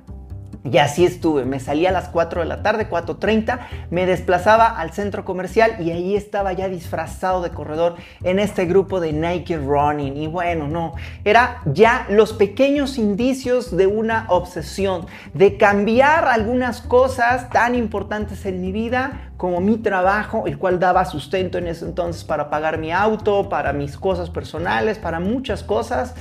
Y 0.63 0.79
así 0.79 1.05
estuve, 1.05 1.45
me 1.45 1.59
salía 1.59 1.89
a 1.89 1.91
las 1.93 2.09
4 2.09 2.41
de 2.41 2.47
la 2.47 2.61
tarde, 2.61 2.89
4.30, 2.89 3.59
me 3.89 4.05
desplazaba 4.05 4.67
al 4.67 4.91
centro 4.91 5.23
comercial 5.23 5.77
y 5.79 5.91
ahí 5.91 6.15
estaba 6.15 6.51
ya 6.53 6.67
disfrazado 6.67 7.41
de 7.41 7.51
corredor 7.51 7.95
en 8.23 8.39
este 8.39 8.65
grupo 8.65 8.99
de 8.99 9.13
Nike 9.13 9.57
Running. 9.57 10.17
Y 10.17 10.27
bueno, 10.27 10.67
no, 10.67 10.95
era 11.23 11.61
ya 11.65 12.05
los 12.09 12.33
pequeños 12.33 12.97
indicios 12.97 13.75
de 13.75 13.87
una 13.87 14.25
obsesión, 14.29 15.05
de 15.33 15.57
cambiar 15.57 16.25
algunas 16.25 16.81
cosas 16.81 17.49
tan 17.49 17.75
importantes 17.75 18.45
en 18.45 18.59
mi 18.61 18.71
vida 18.71 19.31
como 19.37 19.61
mi 19.61 19.77
trabajo, 19.77 20.47
el 20.47 20.57
cual 20.57 20.79
daba 20.79 21.05
sustento 21.05 21.57
en 21.59 21.67
ese 21.67 21.85
entonces 21.85 22.23
para 22.23 22.49
pagar 22.49 22.77
mi 22.77 22.91
auto, 22.91 23.49
para 23.49 23.71
mis 23.71 23.97
cosas 23.97 24.29
personales, 24.29 24.97
para 24.97 25.19
muchas 25.19 25.63
cosas. 25.63 26.15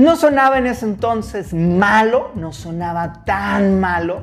No 0.00 0.16
sonaba 0.16 0.56
en 0.56 0.66
ese 0.66 0.86
entonces 0.86 1.52
malo, 1.52 2.30
no 2.34 2.54
sonaba 2.54 3.22
tan 3.26 3.80
malo, 3.80 4.22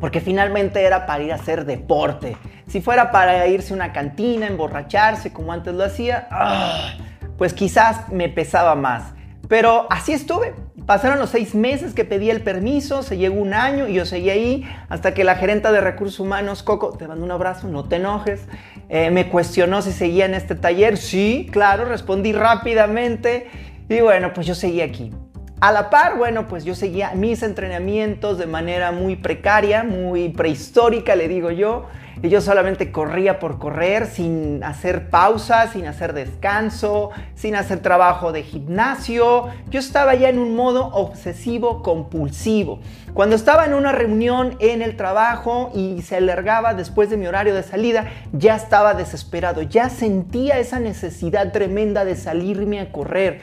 porque 0.00 0.20
finalmente 0.20 0.80
era 0.80 1.06
para 1.06 1.24
ir 1.24 1.32
a 1.32 1.34
hacer 1.34 1.64
deporte. 1.64 2.36
Si 2.68 2.80
fuera 2.80 3.10
para 3.10 3.48
irse 3.48 3.72
a 3.72 3.74
una 3.74 3.92
cantina, 3.92 4.46
emborracharse 4.46 5.32
como 5.32 5.52
antes 5.52 5.74
lo 5.74 5.82
hacía, 5.82 6.28
ah, 6.30 6.92
pues 7.36 7.52
quizás 7.52 8.10
me 8.12 8.28
pesaba 8.28 8.76
más. 8.76 9.12
Pero 9.48 9.88
así 9.90 10.12
estuve. 10.12 10.54
Pasaron 10.86 11.18
los 11.18 11.30
seis 11.30 11.56
meses 11.56 11.92
que 11.92 12.04
pedí 12.04 12.30
el 12.30 12.42
permiso, 12.42 13.02
se 13.02 13.16
llegó 13.16 13.40
un 13.40 13.54
año 13.54 13.88
y 13.88 13.94
yo 13.94 14.06
seguí 14.06 14.30
ahí 14.30 14.70
hasta 14.88 15.14
que 15.14 15.24
la 15.24 15.34
gerenta 15.34 15.72
de 15.72 15.80
recursos 15.80 16.20
humanos, 16.20 16.62
Coco, 16.62 16.96
te 16.96 17.08
mando 17.08 17.24
un 17.24 17.32
abrazo, 17.32 17.66
no 17.66 17.86
te 17.86 17.96
enojes, 17.96 18.46
eh, 18.88 19.10
me 19.10 19.28
cuestionó 19.30 19.82
si 19.82 19.90
seguía 19.90 20.26
en 20.26 20.34
este 20.34 20.54
taller. 20.54 20.96
Sí, 20.96 21.48
claro, 21.50 21.86
respondí 21.86 22.32
rápidamente 22.32 23.48
y 23.88 24.00
bueno, 24.00 24.32
pues 24.32 24.46
yo 24.46 24.54
seguía 24.54 24.84
aquí. 24.84 25.12
A 25.60 25.72
la 25.72 25.88
par, 25.88 26.18
bueno, 26.18 26.48
pues 26.48 26.64
yo 26.64 26.74
seguía 26.74 27.12
mis 27.14 27.42
entrenamientos 27.42 28.36
de 28.36 28.46
manera 28.46 28.92
muy 28.92 29.16
precaria, 29.16 29.84
muy 29.84 30.28
prehistórica, 30.28 31.16
le 31.16 31.28
digo 31.28 31.50
yo. 31.50 31.86
Y 32.22 32.28
yo 32.30 32.40
solamente 32.40 32.92
corría 32.92 33.38
por 33.38 33.58
correr, 33.58 34.06
sin 34.06 34.64
hacer 34.64 35.10
pausa, 35.10 35.68
sin 35.68 35.86
hacer 35.86 36.14
descanso, 36.14 37.10
sin 37.34 37.56
hacer 37.56 37.80
trabajo 37.80 38.32
de 38.32 38.42
gimnasio. 38.42 39.48
Yo 39.68 39.78
estaba 39.78 40.14
ya 40.14 40.30
en 40.30 40.38
un 40.38 40.56
modo 40.56 40.86
obsesivo 40.88 41.82
compulsivo. 41.82 42.80
Cuando 43.12 43.36
estaba 43.36 43.66
en 43.66 43.74
una 43.74 43.92
reunión 43.92 44.56
en 44.60 44.82
el 44.82 44.96
trabajo 44.96 45.70
y 45.74 46.02
se 46.02 46.16
alargaba 46.16 46.74
después 46.74 47.10
de 47.10 47.16
mi 47.16 47.26
horario 47.26 47.54
de 47.54 47.62
salida, 47.62 48.06
ya 48.32 48.56
estaba 48.56 48.94
desesperado, 48.94 49.62
ya 49.62 49.88
sentía 49.88 50.58
esa 50.58 50.80
necesidad 50.80 51.52
tremenda 51.52 52.04
de 52.04 52.16
salirme 52.16 52.80
a 52.80 52.92
correr. 52.92 53.40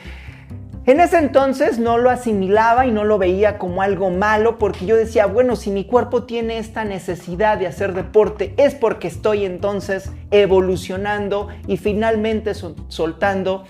En 0.85 0.99
ese 0.99 1.17
entonces 1.17 1.79
no 1.79 1.97
lo 1.97 2.09
asimilaba 2.09 2.85
y 2.85 2.91
no 2.91 3.05
lo 3.05 3.17
veía 3.17 3.57
como 3.57 3.81
algo 3.81 4.09
malo 4.09 4.57
porque 4.57 4.85
yo 4.85 4.97
decía, 4.97 5.27
bueno, 5.27 5.55
si 5.55 5.71
mi 5.71 5.85
cuerpo 5.85 6.23
tiene 6.23 6.57
esta 6.57 6.83
necesidad 6.83 7.57
de 7.57 7.67
hacer 7.67 7.93
deporte 7.93 8.53
es 8.57 8.75
porque 8.75 9.07
estoy 9.07 9.45
entonces 9.45 10.11
evolucionando 10.29 11.47
y 11.67 11.77
finalmente 11.77 12.53
soltando 12.53 13.63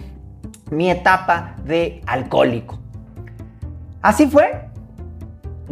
mi 0.72 0.90
etapa 0.90 1.56
de 1.64 2.02
alcohólico. 2.08 2.80
Así 4.02 4.26
fue, 4.26 4.73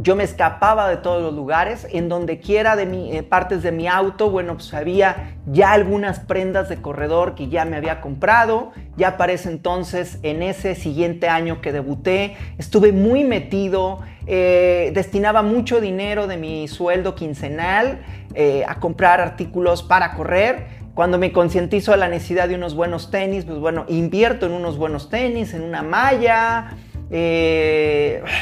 yo 0.02 0.16
me 0.16 0.24
escapaba 0.24 0.90
de 0.90 0.98
todos 0.98 1.22
los 1.22 1.34
lugares, 1.34 1.88
en 1.92 2.10
donde 2.10 2.40
quiera 2.40 2.76
de 2.76 2.88
mi, 2.88 3.16
eh, 3.16 3.22
partes 3.22 3.62
de 3.62 3.72
mi 3.72 3.88
auto, 3.88 4.32
bueno, 4.32 4.56
pues 4.56 4.74
había 4.74 5.36
ya 5.46 5.74
algunas 5.74 6.20
prendas 6.20 6.70
de 6.70 6.82
corredor 6.82 7.36
que 7.36 7.50
ya 7.50 7.66
me 7.66 7.78
había 7.78 8.02
comprado, 8.02 8.72
ya 8.98 9.18
para 9.18 9.34
ese 9.34 9.50
entonces, 9.50 10.18
en 10.24 10.42
ese 10.42 10.74
siguiente 10.74 11.28
año 11.28 11.62
que 11.62 11.72
debuté, 11.72 12.36
estuve 12.58 12.92
muy 12.92 13.24
metido, 13.24 14.00
eh, 14.26 14.92
destinaba 14.96 15.44
mucho 15.44 15.80
dinero 15.80 16.26
de 16.26 16.38
mi 16.38 16.68
sueldo 16.68 17.14
quincenal 17.14 18.02
eh, 18.34 18.64
a 18.68 18.80
comprar 18.80 19.22
artículos 19.22 19.84
para 19.84 20.14
correr, 20.16 20.82
cuando 20.96 21.20
me 21.20 21.32
concientizo 21.32 21.92
de 21.92 21.98
la 21.98 22.10
necesidad 22.10 22.50
de 22.50 22.56
unos 22.56 22.74
buenos 22.74 23.12
tenis, 23.12 23.46
pues 23.46 23.60
bueno, 23.60 23.86
invierto 23.88 24.48
en 24.48 24.52
unos 24.52 24.78
buenos 24.78 25.10
tenis, 25.10 25.54
en 25.54 25.62
una 25.62 25.84
malla, 25.84 26.76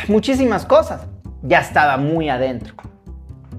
muchísimas 0.07 0.65
cosas 0.65 1.07
ya 1.41 1.59
estaba 1.59 1.97
muy 1.97 2.29
adentro. 2.29 2.75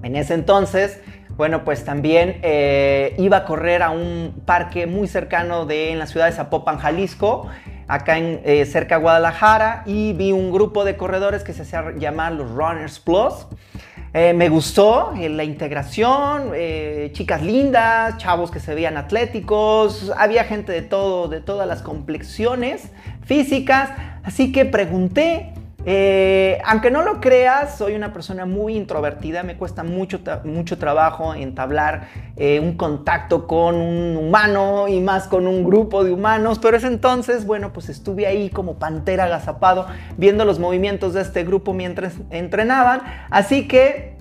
En 0.02 0.16
ese 0.16 0.34
entonces, 0.34 1.00
bueno, 1.40 1.64
pues 1.64 1.87
también 1.87 2.38
eh, 2.42 3.14
iba 3.16 3.38
a 3.38 3.44
correr 3.44 3.82
a 3.82 3.88
un 3.90 4.42
parque 4.44 4.87
muy 4.87 5.08
cercano 5.08 5.64
de 5.64 5.90
en 5.92 5.99
la 5.99 6.06
ciudad 6.06 6.26
de 6.26 6.32
Zapopan, 6.32 6.78
Jalisco, 6.78 7.46
acá 7.88 8.18
en, 8.18 8.40
eh, 8.44 8.66
cerca 8.66 8.96
de 8.96 9.00
Guadalajara, 9.00 9.82
y 9.87 10.12
vi 10.12 10.32
un 10.32 10.52
grupo 10.52 10.84
de 10.84 10.99
corredores 10.99 11.42
que 11.42 11.52
se 11.52 11.62
hacía 11.62 11.92
llamar 11.96 12.32
los 12.32 12.50
Runners 12.50 13.00
Plus. 13.00 13.46
Eh, 14.12 14.34
me 14.34 14.49
gustó 14.49 15.14
la 15.16 15.44
integración, 15.44 16.52
chicas 17.12 17.42
lindas, 17.42 18.18
chavos 18.18 18.50
que 18.50 18.60
se 18.60 18.75
veían 18.75 18.96
atléticos, 18.96 20.12
había 20.19 20.45
gente 20.45 20.73
de 20.73 20.82
todo, 20.82 21.28
de 21.28 21.40
todas 21.40 21.66
las 21.66 21.80
complexiones 21.80 22.90
físicas, 23.25 23.90
así 24.25 24.52
que 24.52 24.66
pregunté 24.66 25.54
eh, 25.86 26.58
aunque 26.64 26.90
no 26.90 27.02
lo 27.02 27.21
creas, 27.21 27.78
soy 27.78 27.95
una 27.95 28.12
persona 28.12 28.45
muy 28.45 28.76
introvertida, 28.76 29.43
me 29.43 29.56
cuesta 29.56 29.82
mucho, 29.82 30.21
mucho 30.45 30.78
trabajo 30.78 31.34
entablar 31.34 32.08
eh, 32.36 32.60
un 32.60 32.76
contacto 32.76 33.47
con 33.47 33.76
un 33.76 34.16
humano 34.16 34.88
y 34.88 35.00
más 35.00 35.26
con 35.26 35.47
un 35.47 35.64
grupo 35.64 36.04
de 36.04 36.12
humanos, 36.12 36.58
pero 36.58 36.76
es 36.76 36.84
entonces, 36.84 37.47
bueno, 37.47 37.73
pues 37.73 37.88
estuve 37.88 38.26
ahí 38.26 38.50
como 38.50 38.75
pantera 38.75 39.25
agazapado 39.25 39.86
viendo 40.16 40.45
los 40.45 40.58
movimientos 40.58 41.14
de 41.14 41.23
este 41.23 41.45
grupo 41.45 41.73
mientras 41.73 42.14
entrenaban, 42.30 43.02
así 43.30 43.66
que 43.66 44.20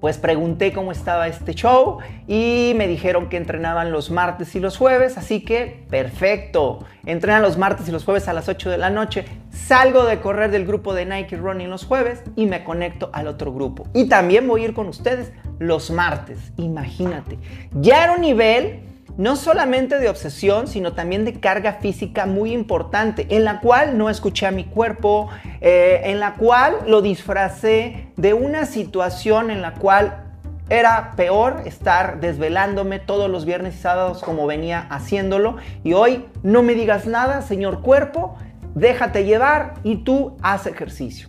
pues 0.00 0.18
pregunté 0.18 0.72
cómo 0.72 0.92
estaba 0.92 1.28
este 1.28 1.54
show 1.54 1.98
y 2.26 2.72
me 2.76 2.86
dijeron 2.86 3.28
que 3.28 3.36
entrenaban 3.36 3.92
los 3.92 4.10
martes 4.10 4.54
y 4.54 4.60
los 4.60 4.76
jueves, 4.76 5.16
así 5.18 5.44
que 5.44 5.84
perfecto. 5.90 6.84
Entrenan 7.04 7.42
los 7.42 7.56
martes 7.56 7.88
y 7.88 7.92
los 7.92 8.04
jueves 8.04 8.28
a 8.28 8.32
las 8.32 8.48
8 8.48 8.70
de 8.70 8.78
la 8.78 8.90
noche. 8.90 9.24
Salgo 9.50 10.04
de 10.04 10.20
correr 10.20 10.50
del 10.50 10.66
grupo 10.66 10.94
de 10.94 11.06
Nike 11.06 11.36
Running 11.36 11.70
los 11.70 11.84
jueves 11.84 12.22
y 12.34 12.46
me 12.46 12.64
conecto 12.64 13.10
al 13.12 13.26
otro 13.26 13.52
grupo. 13.52 13.86
Y 13.94 14.08
también 14.08 14.46
voy 14.46 14.62
a 14.62 14.64
ir 14.66 14.74
con 14.74 14.88
ustedes 14.88 15.32
los 15.58 15.90
martes, 15.90 16.38
imagínate. 16.56 17.38
Ya 17.72 18.04
era 18.04 18.12
un 18.12 18.20
nivel 18.20 18.85
no 19.16 19.36
solamente 19.36 19.98
de 19.98 20.08
obsesión, 20.08 20.66
sino 20.66 20.92
también 20.92 21.24
de 21.24 21.40
carga 21.40 21.74
física 21.74 22.26
muy 22.26 22.52
importante, 22.52 23.26
en 23.30 23.44
la 23.44 23.60
cual 23.60 23.96
no 23.96 24.10
escuché 24.10 24.46
a 24.46 24.50
mi 24.50 24.64
cuerpo, 24.64 25.28
eh, 25.60 26.02
en 26.04 26.20
la 26.20 26.34
cual 26.34 26.76
lo 26.86 27.00
disfracé 27.02 28.08
de 28.16 28.34
una 28.34 28.66
situación 28.66 29.50
en 29.50 29.62
la 29.62 29.74
cual 29.74 30.22
era 30.68 31.12
peor 31.16 31.62
estar 31.64 32.20
desvelándome 32.20 32.98
todos 32.98 33.30
los 33.30 33.44
viernes 33.44 33.76
y 33.76 33.78
sábados 33.78 34.22
como 34.22 34.46
venía 34.46 34.86
haciéndolo. 34.90 35.56
Y 35.84 35.92
hoy 35.92 36.26
no 36.42 36.62
me 36.62 36.74
digas 36.74 37.06
nada, 37.06 37.42
señor 37.42 37.82
cuerpo, 37.82 38.36
déjate 38.74 39.24
llevar 39.24 39.74
y 39.84 39.98
tú 39.98 40.36
haz 40.42 40.66
ejercicio. 40.66 41.28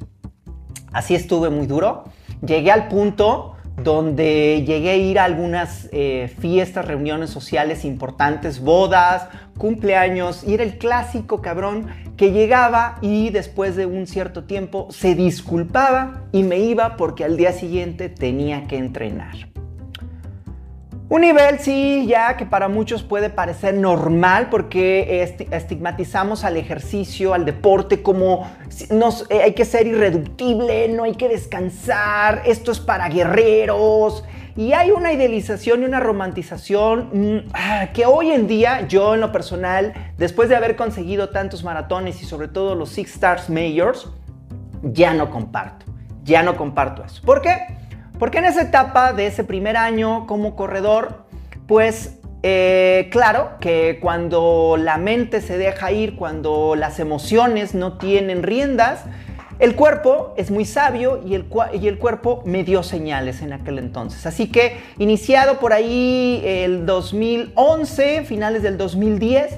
Así 0.91 1.13
estuve 1.13 1.49
muy 1.49 1.67
duro. 1.67 2.05
Llegué 2.41 2.71
al 2.71 2.87
punto 2.87 3.56
donde 3.83 4.63
llegué 4.65 4.89
a 4.91 4.95
ir 4.95 5.19
a 5.19 5.23
algunas 5.23 5.87
eh, 5.91 6.33
fiestas, 6.39 6.85
reuniones 6.85 7.29
sociales 7.29 7.85
importantes, 7.85 8.59
bodas, 8.59 9.27
cumpleaños, 9.57 10.43
y 10.45 10.55
era 10.55 10.63
el 10.63 10.77
clásico 10.77 11.41
cabrón 11.41 11.87
que 12.17 12.31
llegaba 12.31 12.97
y 13.01 13.29
después 13.29 13.75
de 13.75 13.85
un 13.85 14.07
cierto 14.07 14.43
tiempo 14.45 14.87
se 14.89 15.15
disculpaba 15.15 16.23
y 16.31 16.43
me 16.43 16.59
iba 16.59 16.97
porque 16.97 17.23
al 17.23 17.37
día 17.37 17.53
siguiente 17.53 18.09
tenía 18.09 18.67
que 18.67 18.77
entrenar. 18.77 19.56
Un 21.09 21.21
nivel, 21.21 21.59
sí, 21.59 22.05
ya 22.05 22.35
que 22.35 22.45
para 22.45 22.67
muchos 22.67 23.01
puede 23.01 23.29
parecer 23.29 23.75
normal 23.75 24.49
porque 24.51 25.23
estigmatizamos 25.51 26.43
al 26.43 26.57
ejercicio, 26.57 27.33
al 27.33 27.45
deporte 27.45 28.01
como 28.01 28.51
nos, 28.89 29.25
eh, 29.29 29.41
hay 29.41 29.53
que 29.53 29.63
ser 29.63 29.87
irreductible, 29.87 30.89
no 30.89 31.05
hay 31.05 31.15
que 31.15 31.29
descansar, 31.29 32.41
esto 32.45 32.73
es 32.73 32.81
para 32.81 33.07
guerreros. 33.07 34.25
Y 34.57 34.73
hay 34.73 34.91
una 34.91 35.13
idealización 35.13 35.83
y 35.83 35.85
una 35.85 36.01
romantización 36.01 37.09
mm, 37.13 37.49
ah, 37.53 37.87
que 37.93 38.05
hoy 38.05 38.31
en 38.31 38.47
día 38.47 38.85
yo 38.87 39.13
en 39.13 39.21
lo 39.21 39.31
personal, 39.31 39.93
después 40.17 40.49
de 40.49 40.57
haber 40.57 40.75
conseguido 40.75 41.29
tantos 41.29 41.63
maratones 41.63 42.21
y 42.21 42.25
sobre 42.25 42.49
todo 42.49 42.75
los 42.75 42.89
Six 42.89 43.13
Stars 43.13 43.49
Majors, 43.49 44.09
ya 44.81 45.13
no 45.13 45.29
comparto. 45.29 45.85
Ya 46.25 46.43
no 46.43 46.57
comparto 46.57 47.05
eso. 47.05 47.21
¿Por 47.23 47.41
qué? 47.41 47.86
Porque 48.19 48.39
en 48.39 48.45
esa 48.45 48.61
etapa 48.61 49.13
de 49.13 49.27
ese 49.27 49.43
primer 49.43 49.77
año 49.77 50.25
como 50.27 50.55
corredor, 50.55 51.25
pues 51.67 52.17
eh, 52.43 53.09
claro 53.11 53.51
que 53.59 53.99
cuando 54.01 54.77
la 54.79 54.97
mente 54.97 55.41
se 55.41 55.57
deja 55.57 55.91
ir, 55.91 56.15
cuando 56.15 56.75
las 56.75 56.99
emociones 56.99 57.75
no 57.75 57.97
tienen 57.97 58.43
riendas, 58.43 59.03
el 59.59 59.75
cuerpo 59.75 60.33
es 60.37 60.51
muy 60.51 60.65
sabio 60.65 61.23
y 61.25 61.33
el, 61.33 61.45
y 61.73 61.87
el, 61.87 61.97
cuerpo 61.97 62.43
me 62.45 62.63
dio 62.63 62.83
señales 62.83 63.41
en 63.41 63.53
aquel 63.53 63.79
entonces. 63.79 64.25
Así 64.27 64.51
que 64.51 64.77
iniciado 64.99 65.59
por 65.59 65.73
ahí 65.73 66.41
el 66.45 66.85
2011, 66.85 68.23
finales 68.23 68.61
del 68.61 68.77
2010, 68.77 69.57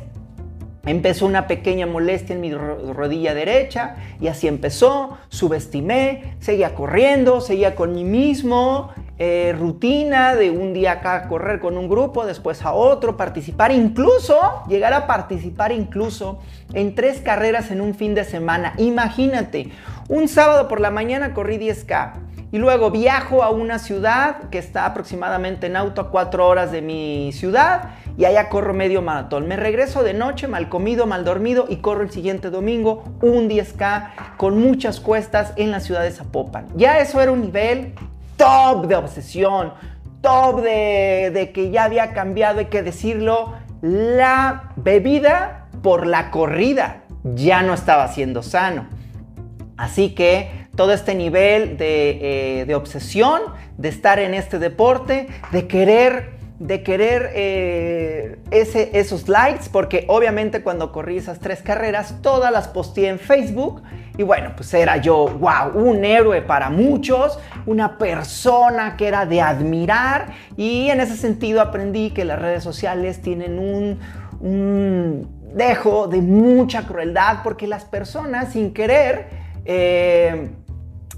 Empezó 0.86 1.26
una 1.26 1.48
pequeña 1.48 1.86
molestia 1.86 2.36
en 2.36 2.42
mi 2.42 2.54
rodilla 2.54 3.34
derecha 3.34 3.98
y 4.22 4.28
así 4.28 4.48
empezó, 4.48 5.18
subestimé, 5.28 6.36
seguía 6.40 6.74
corriendo, 6.74 7.42
seguía 7.42 7.76
con 7.76 7.94
mí 7.94 8.04
mismo, 8.04 8.92
eh, 9.22 9.54
rutina 9.60 10.34
de 10.36 10.50
un 10.50 10.74
día 10.74 10.94
acá 10.94 11.28
correr 11.28 11.60
con 11.60 11.78
un 11.78 11.90
grupo, 11.90 12.26
después 12.26 12.64
a 12.64 12.72
otro, 12.72 13.18
participar, 13.18 13.74
incluso 13.74 14.64
llegar 14.70 14.94
a 14.94 15.08
participar 15.08 15.74
incluso 15.74 16.40
en 16.74 16.96
tres 16.96 17.20
carreras 17.20 17.70
en 17.70 17.82
un 17.82 17.96
fin 17.96 18.16
de 18.16 18.24
semana. 18.24 18.76
Imagínate, 18.78 19.72
un 20.08 20.30
sábado 20.30 20.70
por 20.70 20.80
la 20.80 20.90
mañana 20.90 21.34
corrí 21.34 21.58
10K, 21.58 22.14
y 22.52 22.58
luego 22.58 22.90
viajo 22.90 23.44
a 23.44 23.50
una 23.50 23.80
ciudad 23.80 24.50
que 24.50 24.58
está 24.58 24.86
aproximadamente 24.86 25.68
en 25.68 25.76
auto 25.76 26.02
a 26.02 26.10
cuatro 26.10 26.48
horas 26.48 26.72
de 26.72 26.82
mi 26.82 27.32
ciudad 27.32 27.92
y 28.18 28.26
allá 28.26 28.50
corro 28.50 28.74
medio 28.74 29.02
maratón. 29.02 29.48
Me 29.48 29.56
regreso 29.56 30.04
de 30.04 30.14
noche, 30.14 30.48
mal 30.48 30.68
comido, 30.68 31.06
mal 31.06 31.24
dormido 31.24 31.66
y 31.70 31.78
corro 31.78 32.02
el 32.02 32.12
siguiente 32.12 32.50
domingo 32.50 33.04
un 33.22 33.50
10K 33.50 34.38
con 34.38 34.60
muchas 34.60 35.00
cuestas 35.00 35.54
en 35.58 35.72
la 35.72 35.80
ciudad 35.80 36.02
de 36.02 36.12
Zapopan. 36.12 36.68
Ya 36.76 37.00
eso 37.00 37.22
era 37.22 37.32
un 37.32 37.42
nivel 37.42 37.94
top 38.36 38.88
de 38.88 38.96
obsesión, 38.96 39.74
top 40.22 40.62
de, 40.62 41.32
de 41.34 41.52
que 41.52 41.70
ya 41.70 41.84
había 41.84 42.14
cambiado, 42.14 42.60
hay 42.60 42.66
que 42.66 42.82
decirlo, 42.82 43.54
la 43.82 44.72
bebida 44.76 45.68
por 45.84 46.08
la 46.08 46.32
corrida 46.32 47.04
ya 47.24 47.62
no 47.62 47.74
estaba 47.74 48.08
siendo 48.08 48.44
sano. 48.44 48.88
Así 49.78 50.14
que 50.14 50.59
todo 50.80 50.94
este 50.94 51.14
nivel 51.14 51.76
de, 51.76 52.62
eh, 52.62 52.74
obsesión, 52.74 53.42
de 53.78 53.90
estar 53.90 54.18
en 54.18 54.34
este 54.34 54.60
deporte, 54.60 55.28
de 55.52 55.68
querer, 55.68 56.30
de 56.58 56.84
querer 56.84 57.32
eh, 57.36 58.40
ese, 58.50 58.90
esos 58.98 59.28
likes, 59.28 59.66
porque 59.70 60.06
obviamente 60.08 60.62
cuando 60.64 60.94
corrí 60.94 61.18
esas 61.18 61.42
tres 61.42 61.62
carreras, 61.62 62.22
todas 62.22 62.50
las 62.50 62.70
posteé 62.70 63.10
en 63.10 63.20
Facebook. 63.20 63.84
Y 64.18 64.24
bueno, 64.24 64.54
pues 64.56 64.74
era 64.74 64.96
yo, 64.96 65.28
wow, 65.28 65.72
un 65.74 66.06
héroe 66.06 66.42
para 66.42 66.70
muchos, 66.70 67.38
una 67.66 67.98
persona 67.98 68.96
que 68.96 69.10
era 69.10 69.26
de 69.26 69.42
admirar. 69.42 70.28
Y 70.56 70.90
en 70.92 71.02
ese 71.02 71.18
sentido 71.18 71.60
aprendí 71.60 72.12
que 72.12 72.24
las 72.24 72.40
redes 72.40 72.64
sociales 72.64 73.22
tienen 73.22 73.60
un, 73.60 74.00
un 74.40 75.28
dejo 75.54 76.08
de 76.08 76.22
mucha 76.22 76.88
crueldad, 76.88 77.40
porque 77.44 77.68
las 77.68 77.84
personas 77.84 78.54
sin 78.54 78.72
querer... 78.72 79.28
Eh, 79.66 80.52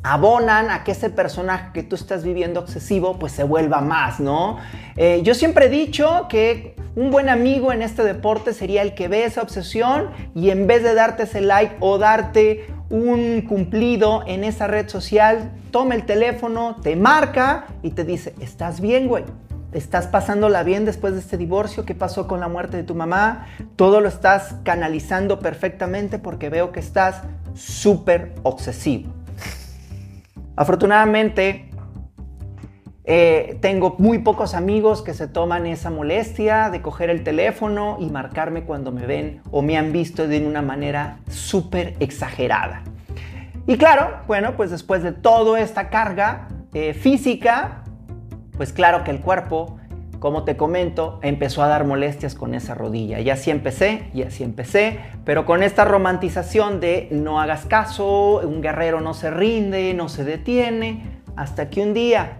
abonan 0.03 0.69
a 0.69 0.83
que 0.83 0.91
ese 0.91 1.09
personaje 1.09 1.71
que 1.73 1.83
tú 1.83 1.95
estás 1.95 2.23
viviendo 2.23 2.59
obsesivo 2.59 3.19
pues 3.19 3.31
se 3.31 3.43
vuelva 3.43 3.81
más, 3.81 4.19
¿no? 4.19 4.57
Eh, 4.95 5.21
yo 5.23 5.35
siempre 5.35 5.65
he 5.65 5.69
dicho 5.69 6.27
que 6.27 6.75
un 6.95 7.11
buen 7.11 7.29
amigo 7.29 7.71
en 7.71 7.81
este 7.81 8.03
deporte 8.03 8.53
sería 8.53 8.81
el 8.81 8.95
que 8.95 9.07
ve 9.07 9.25
esa 9.25 9.41
obsesión 9.41 10.09
y 10.35 10.49
en 10.49 10.67
vez 10.67 10.83
de 10.83 10.93
darte 10.93 11.23
ese 11.23 11.41
like 11.41 11.77
o 11.79 11.97
darte 11.97 12.67
un 12.89 13.41
cumplido 13.47 14.23
en 14.27 14.43
esa 14.43 14.67
red 14.67 14.89
social, 14.89 15.51
toma 15.71 15.95
el 15.95 16.05
teléfono, 16.05 16.75
te 16.83 16.95
marca 16.95 17.67
y 17.81 17.91
te 17.91 18.03
dice, 18.03 18.35
¿estás 18.41 18.81
bien, 18.81 19.07
güey? 19.07 19.23
¿Estás 19.71 20.07
pasándola 20.07 20.63
bien 20.63 20.83
después 20.83 21.13
de 21.13 21.21
este 21.21 21.37
divorcio? 21.37 21.85
¿Qué 21.85 21.95
pasó 21.95 22.27
con 22.27 22.41
la 22.41 22.49
muerte 22.49 22.75
de 22.75 22.83
tu 22.83 22.93
mamá? 22.93 23.47
Todo 23.77 24.01
lo 24.01 24.09
estás 24.09 24.55
canalizando 24.63 25.39
perfectamente 25.39 26.19
porque 26.19 26.49
veo 26.49 26.73
que 26.73 26.81
estás 26.81 27.21
súper 27.53 28.33
obsesivo. 28.43 29.20
Afortunadamente, 30.61 31.71
eh, 33.03 33.57
tengo 33.61 33.95
muy 33.97 34.19
pocos 34.19 34.53
amigos 34.53 35.01
que 35.01 35.15
se 35.15 35.27
toman 35.27 35.65
esa 35.65 35.89
molestia 35.89 36.69
de 36.69 36.83
coger 36.83 37.09
el 37.09 37.23
teléfono 37.23 37.97
y 37.99 38.11
marcarme 38.11 38.61
cuando 38.61 38.91
me 38.91 39.07
ven 39.07 39.41
o 39.49 39.63
me 39.63 39.75
han 39.75 39.91
visto 39.91 40.27
de 40.27 40.45
una 40.45 40.61
manera 40.61 41.17
súper 41.31 41.95
exagerada. 41.99 42.83
Y 43.65 43.79
claro, 43.79 44.19
bueno, 44.27 44.55
pues 44.55 44.69
después 44.69 45.01
de 45.01 45.13
toda 45.13 45.59
esta 45.59 45.89
carga 45.89 46.47
eh, 46.75 46.93
física, 46.93 47.83
pues 48.55 48.71
claro 48.71 49.03
que 49.03 49.09
el 49.09 49.19
cuerpo, 49.19 49.79
como 50.21 50.43
te 50.43 50.55
comento, 50.55 51.17
empezó 51.23 51.63
a 51.63 51.67
dar 51.67 51.83
molestias 51.83 52.35
con 52.35 52.53
esa 52.53 52.75
rodilla. 52.75 53.19
Y 53.19 53.31
así 53.31 53.49
empecé, 53.49 54.03
y 54.13 54.21
así 54.21 54.43
empecé, 54.43 54.99
pero 55.25 55.47
con 55.47 55.63
esta 55.63 55.83
romantización 55.83 56.79
de 56.79 57.07
no 57.09 57.41
hagas 57.41 57.65
caso, 57.65 58.39
un 58.41 58.61
guerrero 58.61 59.01
no 59.01 59.15
se 59.15 59.31
rinde, 59.31 59.95
no 59.95 60.09
se 60.09 60.23
detiene, 60.23 61.23
hasta 61.35 61.71
que 61.71 61.81
un 61.81 61.95
día 61.95 62.37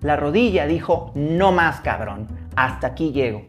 la 0.00 0.16
rodilla 0.16 0.66
dijo, 0.66 1.12
no 1.14 1.52
más 1.52 1.82
cabrón, 1.82 2.26
hasta 2.56 2.88
aquí 2.88 3.12
llego. 3.12 3.46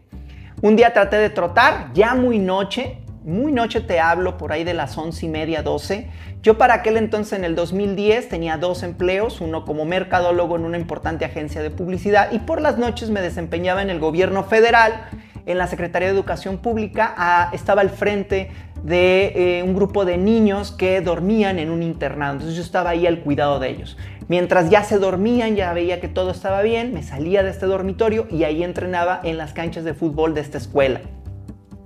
Un 0.62 0.76
día 0.76 0.92
traté 0.92 1.16
de 1.16 1.30
trotar, 1.30 1.92
ya 1.92 2.14
muy 2.14 2.38
noche, 2.38 2.98
muy 3.26 3.50
noche 3.50 3.80
te 3.80 3.98
hablo, 3.98 4.38
por 4.38 4.52
ahí 4.52 4.62
de 4.62 4.72
las 4.72 4.96
once 4.96 5.26
y 5.26 5.28
media, 5.28 5.62
12. 5.62 6.08
Yo 6.42 6.58
para 6.58 6.74
aquel 6.74 6.96
entonces, 6.96 7.36
en 7.36 7.44
el 7.44 7.56
2010, 7.56 8.28
tenía 8.28 8.56
dos 8.56 8.84
empleos, 8.84 9.40
uno 9.40 9.64
como 9.64 9.84
mercadólogo 9.84 10.54
en 10.54 10.64
una 10.64 10.78
importante 10.78 11.24
agencia 11.24 11.60
de 11.60 11.70
publicidad 11.70 12.30
y 12.30 12.38
por 12.38 12.60
las 12.60 12.78
noches 12.78 13.10
me 13.10 13.20
desempeñaba 13.20 13.82
en 13.82 13.90
el 13.90 13.98
gobierno 13.98 14.44
federal 14.44 15.08
en 15.44 15.58
la 15.58 15.66
Secretaría 15.66 16.08
de 16.08 16.14
Educación 16.14 16.58
Pública 16.58 17.50
estaba 17.52 17.80
al 17.80 17.90
frente 17.90 18.50
de 18.84 19.58
eh, 19.58 19.62
un 19.64 19.74
grupo 19.74 20.04
de 20.04 20.18
niños 20.18 20.70
que 20.70 21.00
dormían 21.00 21.58
en 21.58 21.70
un 21.70 21.82
internado. 21.82 22.34
Entonces 22.34 22.56
yo 22.56 22.62
estaba 22.62 22.90
ahí 22.90 23.06
al 23.06 23.20
cuidado 23.20 23.58
de 23.58 23.70
ellos. 23.70 23.96
Mientras 24.28 24.70
ya 24.70 24.84
se 24.84 24.98
dormían, 24.98 25.56
ya 25.56 25.72
veía 25.72 26.00
que 26.00 26.08
todo 26.08 26.30
estaba 26.30 26.62
bien, 26.62 26.92
me 26.92 27.02
salía 27.02 27.42
de 27.42 27.50
este 27.50 27.66
dormitorio 27.66 28.26
y 28.30 28.44
ahí 28.44 28.62
entrenaba 28.62 29.20
en 29.22 29.36
las 29.36 29.52
canchas 29.52 29.84
de 29.84 29.94
fútbol 29.94 30.34
de 30.34 30.40
esta 30.42 30.58
escuela. 30.58 31.00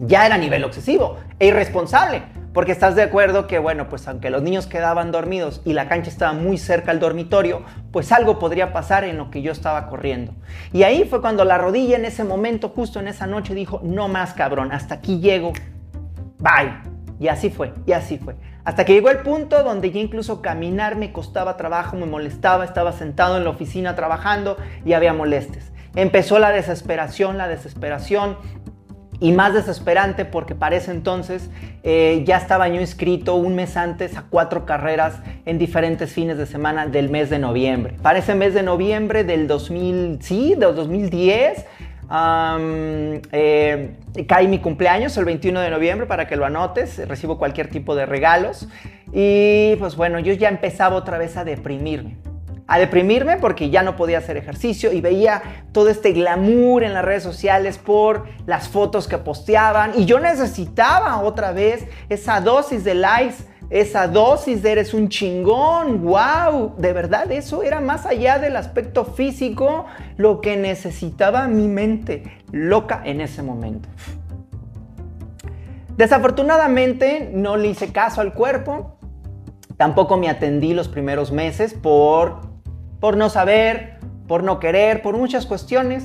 Ya 0.01 0.25
era 0.25 0.39
nivel 0.39 0.65
excesivo 0.65 1.19
e 1.39 1.49
irresponsable, 1.49 2.23
porque 2.55 2.73
estás 2.73 2.97
de 2.97 3.03
acuerdo 3.03 3.47
que, 3.47 3.59
bueno, 3.59 3.89
pues 3.91 4.09
aunque 4.09 4.31
los 4.31 4.41
niños 4.41 4.67
quedaban 4.67 5.13
dormidos 5.13 5.61
y 5.65 5.75
la 5.75 5.89
cancha 5.89 6.09
estaba 6.09 6.33
muy 6.33 6.57
cerca 6.57 6.91
al 6.91 7.01
dormitorio, 7.01 7.63
pues 7.93 8.11
algo 8.11 8.39
podría 8.39 8.73
pasar 8.73 9.05
en 9.05 9.19
lo 9.19 9.31
que 9.31 9.43
yo 9.43 9.53
estaba 9.53 9.89
corriendo. 9.89 10.33
Y 10.73 10.85
ahí 10.85 11.05
fue 11.05 11.21
cuando 11.21 11.45
la 11.45 11.59
rodilla 11.59 11.97
en 11.97 12.07
ese 12.07 12.25
momento, 12.25 12.71
justo 12.71 12.99
en 12.99 13.09
esa 13.09 13.27
noche, 13.27 13.55
dijo, 13.55 13.81
no 13.85 14.09
más 14.09 14.33
cabrón, 14.33 14.73
hasta 14.73 14.95
aquí 14.95 15.21
llego, 15.21 15.53
bye. 16.39 16.73
Y 17.19 17.29
así 17.29 17.51
fue, 17.51 17.75
y 17.85 17.93
así 17.93 18.17
fue. 18.17 18.37
Hasta 18.65 18.87
que 18.87 18.95
llegó 18.95 19.11
el 19.11 19.19
punto 19.19 19.63
donde 19.63 19.91
ya 19.91 20.01
incluso 20.01 20.41
caminar 20.41 20.97
me 20.97 21.13
costaba 21.13 21.59
trabajo, 21.59 21.97
me 21.97 22.07
molestaba, 22.07 22.65
estaba 22.65 22.93
sentado 22.93 23.37
en 23.37 23.45
la 23.45 23.51
oficina 23.51 23.95
trabajando 23.95 24.57
y 24.87 24.95
había 24.95 25.13
molestias. 25.13 25.71
Empezó 25.97 26.39
la 26.39 26.53
desesperación, 26.53 27.37
la 27.37 27.49
desesperación, 27.49 28.37
y 29.21 29.33
más 29.33 29.53
desesperante 29.55 30.25
porque 30.25 30.55
para 30.55 30.77
ese 30.77 30.91
entonces 30.91 31.51
eh, 31.83 32.23
ya 32.27 32.39
estaba 32.39 32.69
yo 32.69 32.81
inscrito 32.81 33.35
un 33.37 33.55
mes 33.55 33.77
antes 33.77 34.17
a 34.17 34.25
cuatro 34.29 34.65
carreras 34.65 35.21
en 35.45 35.59
diferentes 35.59 36.13
fines 36.13 36.39
de 36.39 36.47
semana 36.47 36.87
del 36.87 37.11
mes 37.11 37.31
de 37.31 37.39
noviembre. 37.39 37.97
Para 38.03 38.19
ese 38.19 38.35
mes 38.35 38.55
de 38.55 38.63
noviembre 38.63 39.25
del 39.25 39.47
2000, 39.47 40.19
sí, 40.23 40.55
del 40.57 40.75
2010, 40.75 41.67
eh, 43.33 43.95
cae 44.27 44.49
mi 44.49 44.59
cumpleaños 44.59 45.17
el 45.17 45.27
21 45.27 45.61
de 45.61 45.71
noviembre 45.71 46.07
para 46.07 46.27
que 46.27 46.37
lo 46.37 46.45
anotes, 46.45 47.07
recibo 47.07 47.39
cualquier 47.39 47.69
tipo 47.69 47.95
de 47.95 48.07
regalos 48.07 48.69
y 49.13 49.77
pues 49.79 49.97
bueno, 49.97 50.19
yo 50.19 50.33
ya 50.33 50.49
empezaba 50.49 50.97
otra 50.97 51.19
vez 51.19 51.37
a 51.37 51.45
deprimirme 51.45 52.30
a 52.71 52.79
deprimirme 52.79 53.37
porque 53.37 53.69
ya 53.69 53.83
no 53.83 53.97
podía 53.97 54.19
hacer 54.19 54.37
ejercicio 54.37 54.93
y 54.93 55.01
veía 55.01 55.43
todo 55.73 55.89
este 55.89 56.13
glamour 56.13 56.85
en 56.85 56.95
las 56.95 57.05
redes 57.05 57.25
sociales 57.25 57.79
por 57.79 58.29
las 58.47 58.69
fotos 58.69 59.09
que 59.09 59.19
posteaban 59.19 59.91
y 59.97 60.05
yo 60.05 60.21
necesitaba 60.21 61.21
otra 61.21 61.51
vez 61.51 61.85
esa 62.09 62.41
dosis 62.41 62.85
de 62.85 62.95
likes, 62.95 63.39
esa 63.71 64.07
dosis 64.07 64.63
de 64.63 64.71
eres 64.71 64.95
un 64.95 65.09
chingón, 65.09 66.05
wow, 66.05 66.77
de 66.79 66.93
verdad 66.93 67.33
eso 67.33 67.65
era 67.65 67.81
más 67.81 68.07
allá 68.07 68.39
del 68.39 68.55
aspecto 68.55 69.05
físico 69.05 69.87
lo 70.17 70.41
que 70.41 70.57
necesitaba 70.57 71.49
mi 71.49 71.67
mente 71.67 72.23
loca 72.53 73.03
en 73.05 73.21
ese 73.21 73.43
momento. 73.43 73.89
Desafortunadamente 75.97 77.31
no 77.33 77.57
le 77.57 77.67
hice 77.67 77.91
caso 77.91 78.21
al 78.21 78.33
cuerpo, 78.33 78.97
tampoco 79.77 80.17
me 80.17 80.29
atendí 80.29 80.73
los 80.73 80.87
primeros 80.87 81.33
meses 81.33 81.75
por 81.75 82.50
por 83.01 83.17
no 83.17 83.31
saber, 83.31 83.99
por 84.29 84.45
no 84.45 84.61
querer, 84.61 85.03
por 85.03 85.17
muchas 85.17 85.47
cuestiones. 85.47 86.05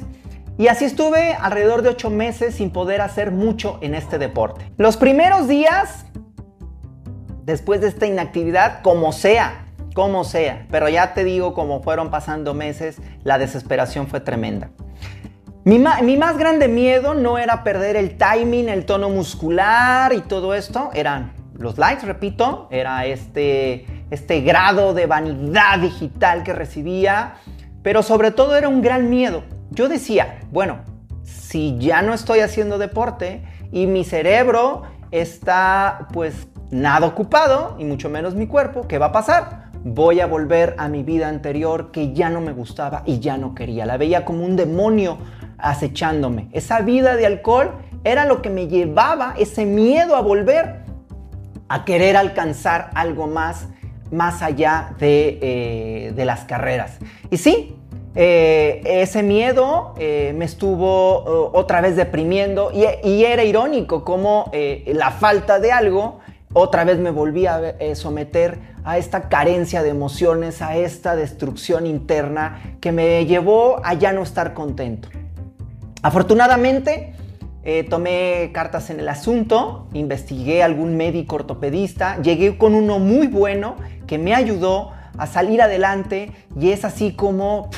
Y 0.57 0.67
así 0.67 0.85
estuve 0.85 1.33
alrededor 1.33 1.81
de 1.81 1.89
ocho 1.89 2.09
meses 2.09 2.55
sin 2.55 2.71
poder 2.71 3.01
hacer 3.01 3.31
mucho 3.31 3.77
en 3.81 3.93
este 3.93 4.17
deporte. 4.17 4.71
Los 4.77 4.95
primeros 4.95 5.47
días, 5.47 6.05
después 7.43 7.81
de 7.81 7.89
esta 7.89 8.05
inactividad, 8.05 8.81
como 8.81 9.11
sea, 9.11 9.65
como 9.93 10.23
sea, 10.23 10.65
pero 10.71 10.89
ya 10.89 11.13
te 11.13 11.23
digo, 11.23 11.53
como 11.53 11.83
fueron 11.83 12.09
pasando 12.09 12.53
meses, 12.53 12.97
la 13.23 13.37
desesperación 13.37 14.07
fue 14.07 14.21
tremenda. 14.21 14.69
Mi, 15.65 15.79
mi, 15.79 16.15
más 16.17 16.37
grande 16.37 16.67
miedo 16.67 17.15
no 17.15 17.37
era 17.37 17.63
perder 17.63 17.95
el 17.95 18.17
timing, 18.17 18.69
el 18.69 18.85
tono 18.85 19.09
muscular 19.09 20.13
y 20.13 20.21
todo 20.21 20.53
esto, 20.53 20.91
eran 20.93 21.33
los 21.57 21.77
likes, 21.77 22.05
repito, 22.05 22.67
era 22.71 23.05
este 23.05 23.85
este 24.11 24.41
grado 24.41 24.93
de 24.93 25.05
vanidad 25.05 25.79
digital 25.79 26.43
que 26.43 26.53
recibía, 26.53 27.35
pero 27.81 28.03
sobre 28.03 28.31
todo 28.31 28.55
era 28.55 28.67
un 28.67 28.81
gran 28.81 29.09
miedo. 29.09 29.43
Yo 29.71 29.87
decía, 29.89 30.39
bueno, 30.51 30.79
si 31.23 31.77
ya 31.77 32.01
no 32.01 32.13
estoy 32.13 32.39
haciendo 32.39 32.77
deporte 32.77 33.43
y 33.71 33.87
mi 33.87 34.03
cerebro 34.03 34.83
está 35.11 36.07
pues 36.13 36.47
nada 36.71 37.07
ocupado 37.07 37.75
y 37.79 37.85
mucho 37.85 38.09
menos 38.09 38.35
mi 38.35 38.47
cuerpo, 38.47 38.87
¿qué 38.87 38.97
va 38.97 39.07
a 39.07 39.11
pasar? 39.11 39.65
Voy 39.83 40.19
a 40.19 40.25
volver 40.25 40.75
a 40.77 40.87
mi 40.87 41.03
vida 41.03 41.27
anterior 41.27 41.91
que 41.91 42.13
ya 42.13 42.29
no 42.29 42.41
me 42.41 42.53
gustaba 42.53 43.03
y 43.05 43.19
ya 43.19 43.37
no 43.37 43.53
quería. 43.53 43.85
La 43.85 43.97
veía 43.97 44.25
como 44.25 44.43
un 44.43 44.55
demonio 44.55 45.17
acechándome. 45.57 46.49
Esa 46.51 46.81
vida 46.81 47.15
de 47.15 47.25
alcohol 47.25 47.71
era 48.03 48.25
lo 48.25 48.41
que 48.41 48.49
me 48.49 48.67
llevaba, 48.67 49.35
ese 49.37 49.65
miedo 49.65 50.15
a 50.15 50.21
volver 50.21 50.85
a 51.69 51.85
querer 51.85 52.17
alcanzar 52.17 52.91
algo 52.93 53.27
más, 53.27 53.67
más 54.15 54.41
allá 54.41 54.95
de, 54.99 55.39
eh, 55.41 56.25
las 56.25 56.45
carreras. 56.45 56.97
Y 57.29 57.37
sí, 57.37 57.75
eh, 58.15 58.81
ese 58.85 59.21
miedo 59.23 59.93
eh, 59.99 60.33
me 60.35 60.45
estuvo 60.45 61.51
otra 61.53 61.81
vez 61.81 61.95
deprimiendo 61.95 62.71
y, 62.73 62.85
y 63.07 63.25
era 63.25 63.43
irónico 63.43 64.03
como 64.03 64.51
la 64.87 65.11
falta 65.11 65.59
de 65.59 65.71
algo 65.71 66.19
otra 66.53 66.85
vez 66.85 66.97
me 66.99 67.11
volví 67.11 67.45
a 67.47 67.75
someter 67.95 68.59
a 68.85 68.97
esta 68.97 69.27
carencia 69.27 69.83
de 69.83 69.89
emociones, 69.89 70.61
a 70.61 70.77
esta 70.77 71.17
destrucción 71.17 71.85
interna 71.85 72.77
que 72.79 72.93
me 72.93 73.25
llevó 73.25 73.81
a 73.83 73.93
ya 73.95 74.13
no 74.13 74.23
estar 74.23 74.53
contento. 74.53 75.09
Afortunadamente, 76.01 77.14
eh, 77.65 77.83
tomé 77.83 78.51
cartas 78.53 78.91
en 78.91 78.99
el 78.99 79.09
asunto, 79.09 79.87
investigué 79.93 80.61
algún 80.61 80.95
médico 80.97 81.37
ortopedista, 81.37 82.21
llegué 82.21 82.57
con 82.59 82.75
uno 82.75 82.99
muy 82.99 83.25
bueno 83.25 83.75
que 84.05 84.19
me 84.19 84.35
ayudó 84.35 84.91
a 85.17 85.25
salir 85.25 85.63
adelante 85.63 86.31
y 86.59 86.69
es 86.69 86.85
así 86.85 87.13
como 87.13 87.71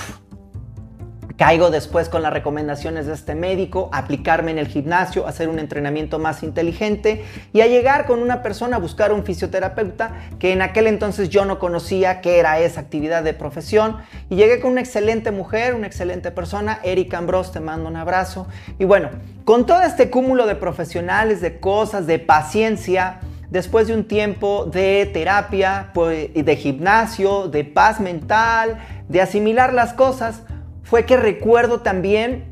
Caigo 1.37 1.69
después 1.69 2.09
con 2.09 2.23
las 2.23 2.33
recomendaciones 2.33 3.05
de 3.05 3.13
este 3.13 3.35
médico, 3.35 3.89
aplicarme 3.93 4.49
en 4.49 4.57
el 4.57 4.67
gimnasio, 4.67 5.27
hacer 5.27 5.49
un 5.49 5.59
entrenamiento 5.59 6.17
más 6.17 6.41
inteligente 6.41 7.23
y 7.53 7.61
a 7.61 7.67
llegar 7.67 8.07
con 8.07 8.23
una 8.23 8.41
persona 8.41 8.77
a 8.77 8.79
buscar 8.79 9.13
un 9.13 9.23
fisioterapeuta 9.23 10.15
que 10.39 10.51
en 10.51 10.63
aquel 10.63 10.87
entonces 10.87 11.29
yo 11.29 11.45
no 11.45 11.59
conocía 11.59 12.21
qué 12.21 12.39
era 12.39 12.59
esa 12.59 12.81
actividad 12.81 13.23
de 13.23 13.35
profesión. 13.35 13.97
Y 14.31 14.35
llegué 14.35 14.59
con 14.59 14.71
una 14.71 14.81
excelente 14.81 15.29
mujer, 15.29 15.75
una 15.75 15.85
excelente 15.85 16.31
persona, 16.31 16.79
Erika 16.83 17.19
Ambros, 17.19 17.51
te 17.51 17.59
mando 17.59 17.87
un 17.87 17.97
abrazo. 17.97 18.47
Y 18.79 18.85
bueno, 18.85 19.09
con 19.45 19.67
todo 19.67 19.83
este 19.83 20.09
cúmulo 20.09 20.47
de 20.47 20.55
profesionales, 20.55 21.39
de 21.39 21.59
cosas, 21.59 22.07
de 22.07 22.17
paciencia, 22.17 23.19
después 23.51 23.87
de 23.87 23.93
un 23.93 24.05
tiempo 24.05 24.65
de 24.65 25.09
terapia, 25.13 25.91
pues, 25.93 26.33
de 26.33 26.55
gimnasio, 26.55 27.47
de 27.47 27.63
paz 27.63 27.99
mental, 27.99 28.79
de 29.07 29.21
asimilar 29.21 29.73
las 29.73 29.93
cosas, 29.93 30.41
fue 30.89 31.05
que 31.05 31.17
recuerdo 31.17 31.81
también 31.81 32.45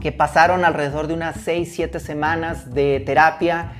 que 0.00 0.12
pasaron 0.12 0.66
alrededor 0.66 1.06
de 1.06 1.14
unas 1.14 1.40
6, 1.40 1.72
7 1.74 1.98
semanas 1.98 2.74
de 2.74 3.00
terapia. 3.00 3.72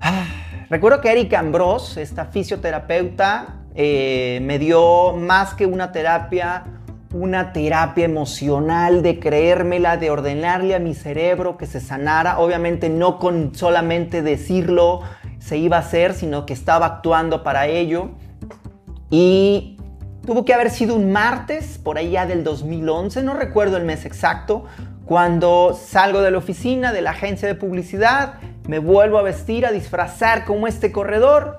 Ah, 0.00 0.26
recuerdo 0.70 1.00
que 1.00 1.10
Erika 1.10 1.40
Ambros, 1.40 1.96
esta 1.96 2.26
fisioterapeuta, 2.26 3.62
eh, 3.74 4.38
me 4.42 4.60
dio 4.60 5.12
más 5.16 5.54
que 5.54 5.66
una 5.66 5.90
terapia, 5.90 6.62
una 7.12 7.52
terapia 7.52 8.04
emocional 8.04 9.02
de 9.02 9.18
creérmela, 9.18 9.96
de 9.96 10.10
ordenarle 10.10 10.76
a 10.76 10.78
mi 10.78 10.94
cerebro 10.94 11.56
que 11.56 11.66
se 11.66 11.80
sanara. 11.80 12.38
Obviamente 12.38 12.88
no 12.90 13.18
con 13.18 13.56
solamente 13.56 14.22
decirlo 14.22 15.00
se 15.40 15.58
iba 15.58 15.78
a 15.78 15.80
hacer, 15.80 16.14
sino 16.14 16.46
que 16.46 16.52
estaba 16.52 16.86
actuando 16.86 17.42
para 17.42 17.66
ello. 17.66 18.10
Y 19.10 19.73
Tuvo 20.26 20.44
que 20.44 20.54
haber 20.54 20.70
sido 20.70 20.94
un 20.94 21.12
martes, 21.12 21.78
por 21.78 21.98
allá 21.98 22.26
del 22.26 22.44
2011, 22.44 23.22
no 23.22 23.34
recuerdo 23.34 23.76
el 23.76 23.84
mes 23.84 24.06
exacto, 24.06 24.64
cuando 25.04 25.78
salgo 25.78 26.22
de 26.22 26.30
la 26.30 26.38
oficina 26.38 26.92
de 26.92 27.02
la 27.02 27.10
agencia 27.10 27.46
de 27.46 27.54
publicidad, 27.54 28.34
me 28.66 28.78
vuelvo 28.78 29.18
a 29.18 29.22
vestir, 29.22 29.66
a 29.66 29.72
disfrazar 29.72 30.46
como 30.46 30.66
este 30.66 30.92
corredor 30.92 31.58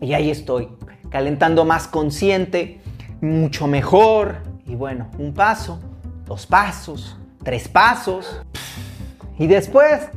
y 0.00 0.14
ahí 0.14 0.30
estoy, 0.30 0.68
calentando 1.10 1.64
más 1.64 1.88
consciente, 1.88 2.80
mucho 3.20 3.66
mejor. 3.66 4.42
Y 4.66 4.74
bueno, 4.74 5.08
un 5.18 5.32
paso, 5.32 5.80
dos 6.26 6.46
pasos, 6.46 7.16
tres 7.42 7.68
pasos. 7.68 8.42
Y 9.38 9.46
después, 9.46 10.08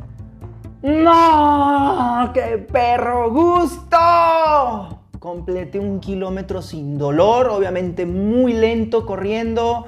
¡No! 0.82 2.32
¡Qué 2.34 2.65
perro 2.71 3.29
gusto! 3.32 4.98
Completé 5.19 5.79
un 5.79 5.99
kilómetro 5.99 6.62
sin 6.62 6.97
dolor, 6.97 7.49
obviamente 7.49 8.05
muy 8.05 8.53
lento 8.53 9.05
corriendo. 9.05 9.86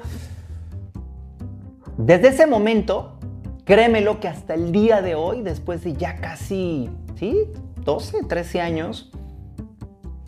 Desde 1.96 2.28
ese 2.28 2.46
momento, 2.46 3.18
créemelo 3.64 4.20
que 4.20 4.28
hasta 4.28 4.54
el 4.54 4.72
día 4.72 5.00
de 5.00 5.14
hoy, 5.14 5.42
después 5.42 5.82
de 5.84 5.94
ya 5.94 6.16
casi, 6.16 6.90
¿sí? 7.16 7.48
12, 7.84 8.24
13 8.24 8.60
años, 8.60 9.10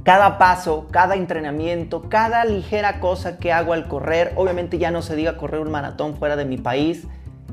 cada 0.04 0.38
paso, 0.38 0.86
cada 0.90 1.16
entrenamiento, 1.16 2.08
cada 2.08 2.44
ligera 2.44 3.00
cosa 3.00 3.38
que 3.38 3.52
hago 3.52 3.72
al 3.72 3.88
correr, 3.88 4.32
obviamente 4.36 4.78
ya 4.78 4.90
no 4.90 5.02
se 5.02 5.16
diga 5.16 5.36
correr 5.36 5.60
un 5.60 5.70
maratón 5.70 6.16
fuera 6.16 6.36
de 6.36 6.44
mi 6.44 6.58
país, 6.58 7.06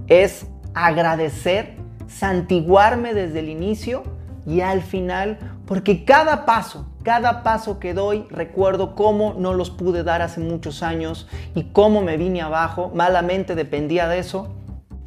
es 0.07 0.45
agradecer, 0.73 1.75
santiguarme 2.07 3.13
desde 3.13 3.39
el 3.39 3.49
inicio 3.49 4.03
y 4.45 4.61
al 4.61 4.81
final, 4.81 5.37
porque 5.71 6.03
cada 6.03 6.45
paso, 6.45 6.85
cada 7.01 7.43
paso 7.43 7.79
que 7.79 7.93
doy, 7.93 8.27
recuerdo 8.29 8.93
cómo 8.93 9.35
no 9.37 9.53
los 9.53 9.69
pude 9.69 10.03
dar 10.03 10.21
hace 10.21 10.41
muchos 10.41 10.83
años 10.83 11.29
y 11.55 11.71
cómo 11.71 12.01
me 12.01 12.17
vine 12.17 12.41
abajo, 12.41 12.91
malamente 12.93 13.55
dependía 13.55 14.09
de 14.09 14.19
eso. 14.19 14.53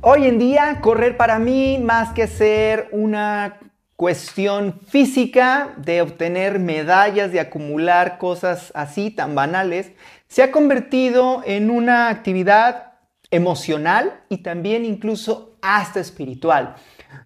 Hoy 0.00 0.24
en 0.26 0.38
día, 0.38 0.78
correr 0.80 1.18
para 1.18 1.38
mí, 1.38 1.76
más 1.76 2.14
que 2.14 2.26
ser 2.26 2.88
una 2.92 3.58
cuestión 3.96 4.80
física 4.88 5.74
de 5.76 6.00
obtener 6.00 6.58
medallas, 6.58 7.30
de 7.30 7.40
acumular 7.40 8.16
cosas 8.16 8.72
así 8.74 9.10
tan 9.10 9.34
banales, 9.34 9.92
se 10.28 10.42
ha 10.42 10.50
convertido 10.50 11.42
en 11.44 11.68
una 11.68 12.08
actividad 12.08 12.94
emocional 13.30 14.18
y 14.30 14.38
también 14.38 14.86
incluso 14.86 15.58
hasta 15.60 16.00
espiritual, 16.00 16.76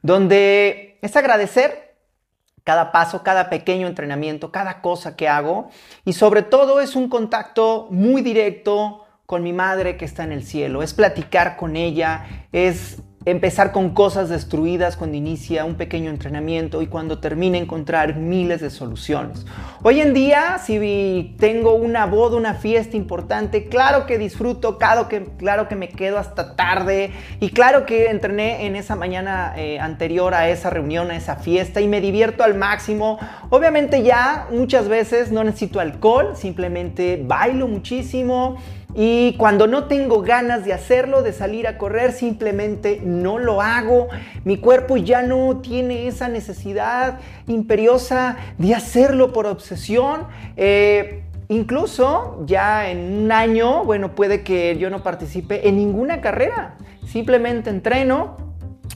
donde 0.02 0.98
es 1.02 1.14
agradecer 1.14 1.87
cada 2.68 2.92
paso, 2.92 3.22
cada 3.22 3.48
pequeño 3.48 3.86
entrenamiento, 3.86 4.52
cada 4.52 4.82
cosa 4.82 5.16
que 5.16 5.26
hago. 5.26 5.70
Y 6.04 6.12
sobre 6.12 6.42
todo 6.42 6.82
es 6.82 6.96
un 6.96 7.08
contacto 7.08 7.86
muy 7.88 8.20
directo 8.20 9.06
con 9.24 9.42
mi 9.42 9.54
madre 9.54 9.96
que 9.96 10.04
está 10.04 10.22
en 10.24 10.32
el 10.32 10.44
cielo. 10.44 10.82
Es 10.82 10.92
platicar 10.92 11.56
con 11.56 11.76
ella, 11.76 12.26
es 12.52 13.00
empezar 13.30 13.72
con 13.72 13.90
cosas 13.90 14.28
destruidas 14.28 14.96
cuando 14.96 15.16
inicia 15.16 15.64
un 15.64 15.74
pequeño 15.74 16.10
entrenamiento 16.10 16.82
y 16.82 16.86
cuando 16.86 17.18
termina 17.18 17.58
encontrar 17.58 18.16
miles 18.16 18.60
de 18.60 18.70
soluciones. 18.70 19.44
Hoy 19.82 20.00
en 20.00 20.14
día, 20.14 20.58
si 20.64 21.34
tengo 21.38 21.74
una 21.74 22.06
boda, 22.06 22.36
una 22.36 22.54
fiesta 22.54 22.96
importante, 22.96 23.68
claro 23.68 24.06
que 24.06 24.18
disfruto, 24.18 24.78
claro 24.78 25.08
que, 25.08 25.24
claro 25.38 25.68
que 25.68 25.76
me 25.76 25.88
quedo 25.88 26.18
hasta 26.18 26.56
tarde 26.56 27.12
y 27.40 27.50
claro 27.50 27.86
que 27.86 28.10
entrené 28.10 28.66
en 28.66 28.76
esa 28.76 28.96
mañana 28.96 29.52
eh, 29.56 29.78
anterior 29.78 30.34
a 30.34 30.48
esa 30.48 30.70
reunión, 30.70 31.10
a 31.10 31.16
esa 31.16 31.36
fiesta 31.36 31.80
y 31.80 31.88
me 31.88 32.00
divierto 32.00 32.44
al 32.44 32.54
máximo. 32.54 33.18
Obviamente 33.50 34.02
ya 34.02 34.46
muchas 34.50 34.88
veces 34.88 35.30
no 35.32 35.44
necesito 35.44 35.80
alcohol, 35.80 36.32
simplemente 36.34 37.22
bailo 37.24 37.68
muchísimo 37.68 38.56
y 38.94 39.34
cuando 39.34 39.66
no 39.66 39.84
tengo 39.84 40.22
ganas 40.22 40.64
de 40.64 40.72
hacerlo, 40.72 41.22
de 41.22 41.32
salir 41.32 41.66
a 41.68 41.76
correr, 41.76 42.12
simplemente 42.12 43.00
no 43.04 43.38
lo 43.38 43.60
hago. 43.60 44.08
Mi 44.44 44.56
cuerpo 44.56 44.96
ya 44.96 45.22
no 45.22 45.58
tiene 45.58 46.06
esa 46.08 46.28
necesidad 46.28 47.18
imperiosa 47.46 48.36
de 48.56 48.74
hacerlo 48.74 49.32
por 49.32 49.46
obsesión. 49.46 50.26
Eh, 50.56 51.24
incluso 51.48 52.42
ya 52.46 52.90
en 52.90 53.24
un 53.24 53.30
año, 53.30 53.84
bueno, 53.84 54.14
puede 54.14 54.42
que 54.42 54.76
yo 54.78 54.88
no 54.88 55.02
participe 55.02 55.68
en 55.68 55.76
ninguna 55.76 56.20
carrera. 56.20 56.76
Simplemente 57.06 57.68
entreno. 57.68 58.36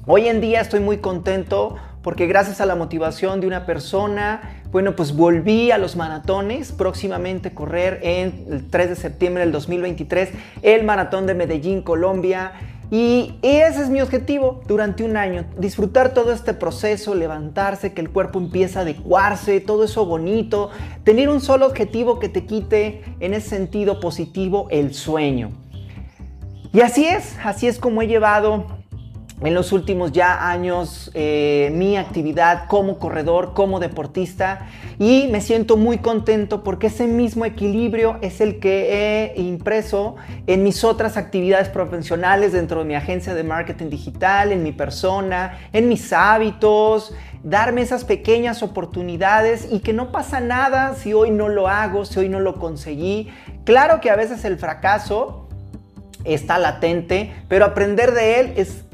Hoy 0.07 0.26
en 0.26 0.40
día 0.40 0.62
estoy 0.62 0.81
muy 0.81 0.98
contento 0.98 1.76
porque 2.02 2.26
gracias 2.26 2.61
a 2.61 2.66
la 2.66 2.74
motivación 2.74 3.40
de 3.40 3.46
una 3.46 3.66
persona, 3.66 4.62
bueno, 4.72 4.96
pues 4.96 5.14
volví 5.14 5.70
a 5.70 5.76
los 5.76 5.96
maratones, 5.96 6.72
próximamente 6.72 7.52
correr 7.52 8.00
en 8.02 8.46
el 8.50 8.70
3 8.70 8.88
de 8.88 8.96
septiembre 8.96 9.42
del 9.44 9.52
2023 9.52 10.30
el 10.62 10.82
maratón 10.85 11.26
de 11.26 11.35
Medellín, 11.35 11.82
Colombia. 11.82 12.52
Y 12.90 13.35
ese 13.42 13.82
es 13.82 13.90
mi 13.90 14.00
objetivo 14.00 14.62
durante 14.66 15.04
un 15.04 15.16
año, 15.16 15.44
disfrutar 15.58 16.12
todo 16.14 16.32
este 16.32 16.52
proceso, 16.52 17.14
levantarse, 17.14 17.92
que 17.92 18.00
el 18.00 18.11
cuerpo 18.11 18.38
empiece 18.38 18.78
a 18.78 18.82
adecuarse, 18.82 19.61
todo 19.61 19.85
eso 19.85 20.04
bonito, 20.04 20.70
tener 21.04 21.28
un 21.28 21.40
solo 21.40 21.66
objetivo 21.66 22.18
que 22.18 22.28
te 22.28 22.44
quite 22.44 23.02
en 23.20 23.35
ese 23.35 23.50
sentido 23.50 24.00
positivo 24.00 24.68
el 24.70 24.94
sueño. 24.94 25.52
Y 26.74 26.80
así 26.80 27.06
es, 27.06 27.37
así 27.44 27.66
es 27.66 27.78
como 27.78 28.00
he 28.00 28.06
llevado 28.06 28.81
en 29.44 29.55
los 29.55 29.72
últimos 29.72 30.12
ya 30.12 30.48
años 30.50 31.11
eh, 31.14 31.70
mi 31.74 31.96
actividad 31.96 32.66
como 32.68 32.98
corredor, 32.98 33.55
como 33.55 33.81
deportista 33.81 34.68
y 34.98 35.28
me 35.31 35.40
siento 35.40 35.76
muy 35.76 35.98
contento 35.98 36.62
porque 36.62 36.87
ese 36.87 37.07
mismo 37.07 37.44
equilibrio 37.44 38.18
es 38.22 38.40
el 38.40 38.61
que 38.61 39.33
he 39.35 39.40
impreso 39.40 40.16
en 40.46 40.62
mis 40.62 40.85
otras 40.85 41.16
actividades 41.16 41.68
profesionales 41.68 42.52
dentro 42.52 42.81
de 42.81 42.85
mi 42.85 42.94
agencia 42.94 43.35
de 43.35 43.42
marketing 43.42 43.90
digital, 43.90 44.52
en 44.52 44.62
mi 44.62 44.72
persona, 44.72 45.59
en 45.72 45.88
mis 45.88 46.12
hábitos, 46.12 47.14
darme 47.42 47.83
esas 47.83 48.05
pequeñas 48.05 48.62
oportunidades 48.62 49.68
y 49.70 49.81
que 49.81 49.92
no 49.92 50.12
pasa 50.12 50.40
nada 50.40 50.94
si 50.94 51.12
hoy 51.12 51.31
no 51.31 51.48
lo 51.48 51.68
hago, 51.68 52.05
si 52.05 52.20
hoy 52.20 52.28
no 52.28 52.38
lo 52.38 52.55
conseguí. 52.57 53.33
Claro 53.64 54.00
que 54.00 54.11
a 54.11 54.16
veces 54.16 54.44
el 54.44 54.59
fracaso 54.59 55.48
está 56.24 56.59
latente, 56.59 57.33
pero 57.48 57.64
aprender 57.64 58.12
de 58.12 58.40
él 58.40 58.52
es 58.57 58.85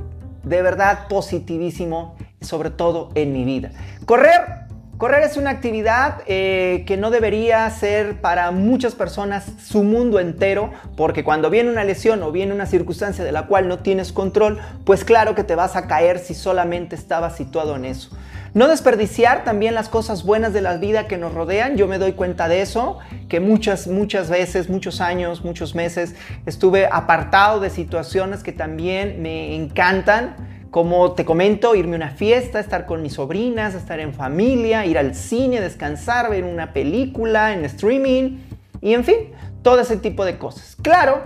de 0.43 0.63
verdad 0.63 1.09
positivísimo, 1.09 2.17
sobre 2.41 2.71
todo 2.71 3.11
en 3.15 3.33
mi 3.33 3.45
vida. 3.45 3.73
Correr 4.07 4.69
Correr 4.99 5.23
es 5.23 5.37
una 5.37 5.51
actividad 5.51 6.23
eh, 6.27 6.83
que 6.85 6.97
no 6.97 7.11
debería 7.11 7.71
ser 7.71 8.21
para 8.21 8.51
muchas 8.51 8.97
personas 8.97 9.47
su 9.65 9.85
mundo 9.85 10.19
entero, 10.19 10.73
porque 10.97 11.23
cuando 11.23 11.51
viene 11.51 11.71
una 11.71 11.85
lesión 11.85 12.21
o 12.25 12.33
viene 12.33 12.53
una 12.53 12.67
circunstancia 12.67 13.23
de 13.23 13.31
la 13.31 13.47
cual 13.47 13.69
no 13.69 13.79
tienes 13.79 14.13
control, 14.13 14.59
pues 14.85 15.05
claro 15.05 15.37
que 15.37 15.45
te 15.45 15.55
vas 15.55 15.77
a 15.77 15.87
caer 15.87 16.19
si 16.19 16.35
solamente 16.35 16.97
estabas 16.97 17.37
situado 17.37 17.77
en 17.77 17.85
eso. 17.85 18.11
No 18.59 18.67
desperdiciar 18.67 19.45
también 19.45 19.75
las 19.75 19.89
cosas 19.89 20.25
buenas 20.25 20.53
de 20.53 20.61
la 20.61 20.79
vida 20.79 21.07
que 21.07 21.17
nos 21.17 21.33
rodean, 21.33 21.77
yo 21.77 21.87
me 21.87 21.97
doy 21.97 22.15
cuenta 22.15 22.49
de 22.49 22.61
eso, 22.61 22.99
que 23.29 23.39
muchas, 23.39 23.87
muchas 23.87 24.29
veces, 24.29 24.69
muchos 24.69 25.01
años, 25.01 25.45
muchos 25.45 25.77
meses 25.77 26.17
estuve 26.45 26.89
apartado 26.91 27.61
de 27.61 27.71
situaciones 27.71 28.43
que 28.43 28.51
también 28.51 29.23
me 29.23 29.55
encantan 29.55 30.35
como 30.73 31.13
te 31.13 31.25
comento, 31.25 31.77
irme 31.77 31.93
a 31.95 31.99
una 31.99 32.11
fiesta, 32.11 32.59
estar 32.59 32.85
con 32.85 33.01
mis 33.01 33.13
sobrinas, 33.13 33.77
estar 33.77 34.01
en 34.01 34.13
familia, 34.13 34.85
ir 34.87 34.99
al 34.99 35.15
cine, 35.15 35.61
descansar, 35.61 36.29
ver 36.29 36.43
una 36.43 36.73
película 36.73 37.53
en 37.53 37.65
streaming 37.65 38.39
y 38.81 38.95
en 38.95 39.05
fin, 39.05 39.35
todo 39.63 39.79
ese 39.79 39.99
tipo 39.99 40.25
de 40.25 40.37
cosas. 40.37 40.77
Claro 40.83 41.23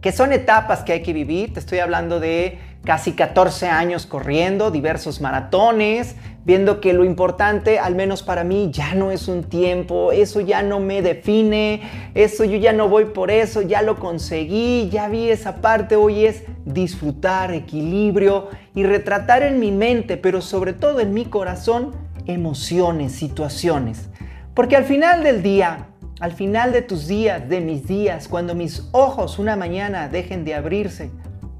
que 0.00 0.12
son 0.12 0.32
etapas 0.32 0.84
que 0.84 0.92
hay 0.92 1.02
que 1.02 1.12
vivir, 1.12 1.52
te 1.52 1.58
estoy 1.58 1.80
hablando 1.80 2.20
de 2.20 2.60
casi 2.84 3.12
14 3.12 3.68
años 3.68 4.06
corriendo, 4.06 4.70
diversos 4.70 5.20
maratones, 5.20 6.16
viendo 6.44 6.80
que 6.80 6.92
lo 6.92 7.04
importante, 7.04 7.78
al 7.78 7.94
menos 7.94 8.22
para 8.22 8.44
mí, 8.44 8.70
ya 8.70 8.94
no 8.94 9.10
es 9.10 9.28
un 9.28 9.44
tiempo, 9.44 10.12
eso 10.12 10.40
ya 10.40 10.62
no 10.62 10.80
me 10.80 11.00
define, 11.00 11.80
eso 12.14 12.44
yo 12.44 12.58
ya 12.58 12.72
no 12.72 12.88
voy 12.88 13.06
por 13.06 13.30
eso, 13.30 13.62
ya 13.62 13.80
lo 13.80 13.98
conseguí, 13.98 14.90
ya 14.90 15.08
vi 15.08 15.30
esa 15.30 15.56
parte, 15.62 15.96
hoy 15.96 16.26
es 16.26 16.44
disfrutar, 16.66 17.52
equilibrio 17.52 18.48
y 18.74 18.84
retratar 18.84 19.42
en 19.42 19.58
mi 19.58 19.72
mente, 19.72 20.18
pero 20.18 20.42
sobre 20.42 20.74
todo 20.74 21.00
en 21.00 21.14
mi 21.14 21.24
corazón, 21.24 21.92
emociones, 22.26 23.12
situaciones. 23.12 24.10
Porque 24.52 24.76
al 24.76 24.84
final 24.84 25.22
del 25.22 25.42
día, 25.42 25.88
al 26.20 26.32
final 26.32 26.72
de 26.72 26.82
tus 26.82 27.08
días, 27.08 27.48
de 27.48 27.60
mis 27.60 27.86
días, 27.86 28.28
cuando 28.28 28.54
mis 28.54 28.88
ojos 28.92 29.38
una 29.38 29.56
mañana 29.56 30.08
dejen 30.08 30.44
de 30.44 30.54
abrirse 30.54 31.10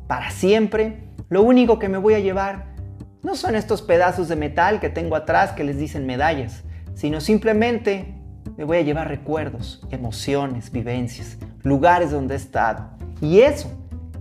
para 0.07 0.31
siempre, 0.31 1.04
lo 1.29 1.43
único 1.43 1.79
que 1.79 1.89
me 1.89 1.99
voy 1.99 2.15
a 2.15 2.21
llevar 2.21 2.75
no 3.23 3.37
son 3.37 3.57
estos 3.57 3.83
pedazos 3.83 4.29
de 4.29 4.37
metal 4.37 4.81
que 4.81 4.91
tengo 4.91 5.17
atrás 5.17 5.53
que 5.53 5.65
les 5.65 5.79
dicen 5.79 6.07
medallas, 6.07 6.63
sino 6.95 7.21
simplemente 7.21 8.15
me 8.57 8.65
voy 8.65 8.77
a 8.79 8.83
llevar 8.83 9.09
recuerdos, 9.09 9.81
emociones, 9.91 10.71
vivencias, 10.71 11.39
lugares 11.63 12.11
donde 12.11 12.35
he 12.35 12.37
estado. 12.37 12.91
Y 13.21 13.41
eso, 13.41 13.71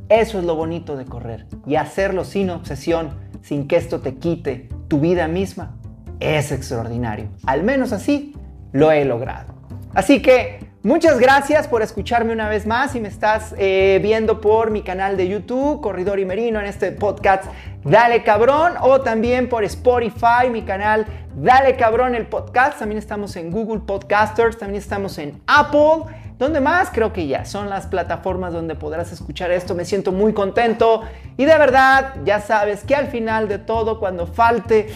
eso 0.10 0.40
es 0.40 0.46
lo 0.46 0.56
bonito 0.56 0.96
de 0.96 1.06
correr. 1.06 1.46
Y 1.68 1.76
hacerlo 1.76 2.24
sin 2.24 2.50
obsesión, 2.50 3.12
sin 3.42 3.68
que 3.68 3.76
esto 3.76 4.00
te 4.00 4.16
quite 4.16 4.70
tu 4.88 5.00
vida 5.00 5.28
misma, 5.28 5.76
es 6.20 6.52
extraordinario. 6.52 7.28
Al 7.46 7.64
menos 7.64 7.92
así 7.92 8.34
lo 8.72 8.92
he 8.92 9.04
logrado. 9.04 9.54
Así 9.94 10.22
que 10.22 10.63
Muchas 10.86 11.18
gracias 11.18 11.70
por 11.70 11.82
escucharme 11.82 12.34
una 12.34 12.50
vez 12.50 12.66
más. 12.66 12.92
Si 12.92 13.00
me 13.00 13.08
estás 13.08 13.56
eh, 13.58 14.02
viendo 14.04 14.42
por 14.42 14.70
mi 14.70 14.82
canal 14.82 15.16
de 15.16 15.30
YouTube, 15.30 15.80
Corridor 15.80 16.20
y 16.20 16.26
Merino, 16.26 16.60
en 16.60 16.66
este 16.66 16.92
podcast 16.92 17.46
Dale 17.86 18.22
Cabrón, 18.24 18.74
o 18.82 19.00
también 19.00 19.48
por 19.48 19.64
Spotify, 19.64 20.50
mi 20.52 20.64
canal 20.64 21.06
Dale 21.38 21.78
Cabrón, 21.78 22.16
el 22.16 22.26
podcast. 22.26 22.80
También 22.80 23.00
estamos 23.00 23.38
en 23.38 23.50
Google 23.50 23.80
Podcasters, 23.80 24.58
también 24.58 24.82
estamos 24.82 25.18
en 25.20 25.42
Apple. 25.48 26.14
¿Dónde 26.38 26.60
más? 26.60 26.90
Creo 26.90 27.14
que 27.14 27.28
ya 27.28 27.46
son 27.46 27.70
las 27.70 27.88
plataformas 27.88 28.52
donde 28.52 28.76
podrás 28.76 29.14
escuchar 29.14 29.52
esto. 29.52 29.76
Me 29.76 29.86
siento 29.86 30.12
muy 30.12 30.34
contento 30.34 31.04
y 31.38 31.46
de 31.46 31.58
verdad, 31.58 32.16
ya 32.26 32.42
sabes 32.42 32.84
que 32.84 32.94
al 32.94 33.08
final 33.08 33.48
de 33.48 33.58
todo, 33.58 34.02
cuando 34.02 34.28
falte 34.28 34.90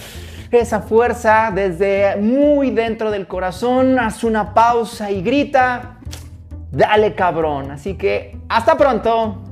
esa 0.51 0.81
fuerza 0.81 1.51
desde 1.53 2.15
muy 2.17 2.71
dentro 2.71 3.11
del 3.11 3.27
corazón, 3.27 3.99
haz 3.99 4.23
una 4.23 4.53
pausa 4.53 5.11
y 5.11 5.21
grita, 5.21 5.97
dale 6.71 7.15
cabrón. 7.15 7.71
Así 7.71 7.95
que 7.95 8.37
hasta 8.49 8.77
pronto. 8.77 9.46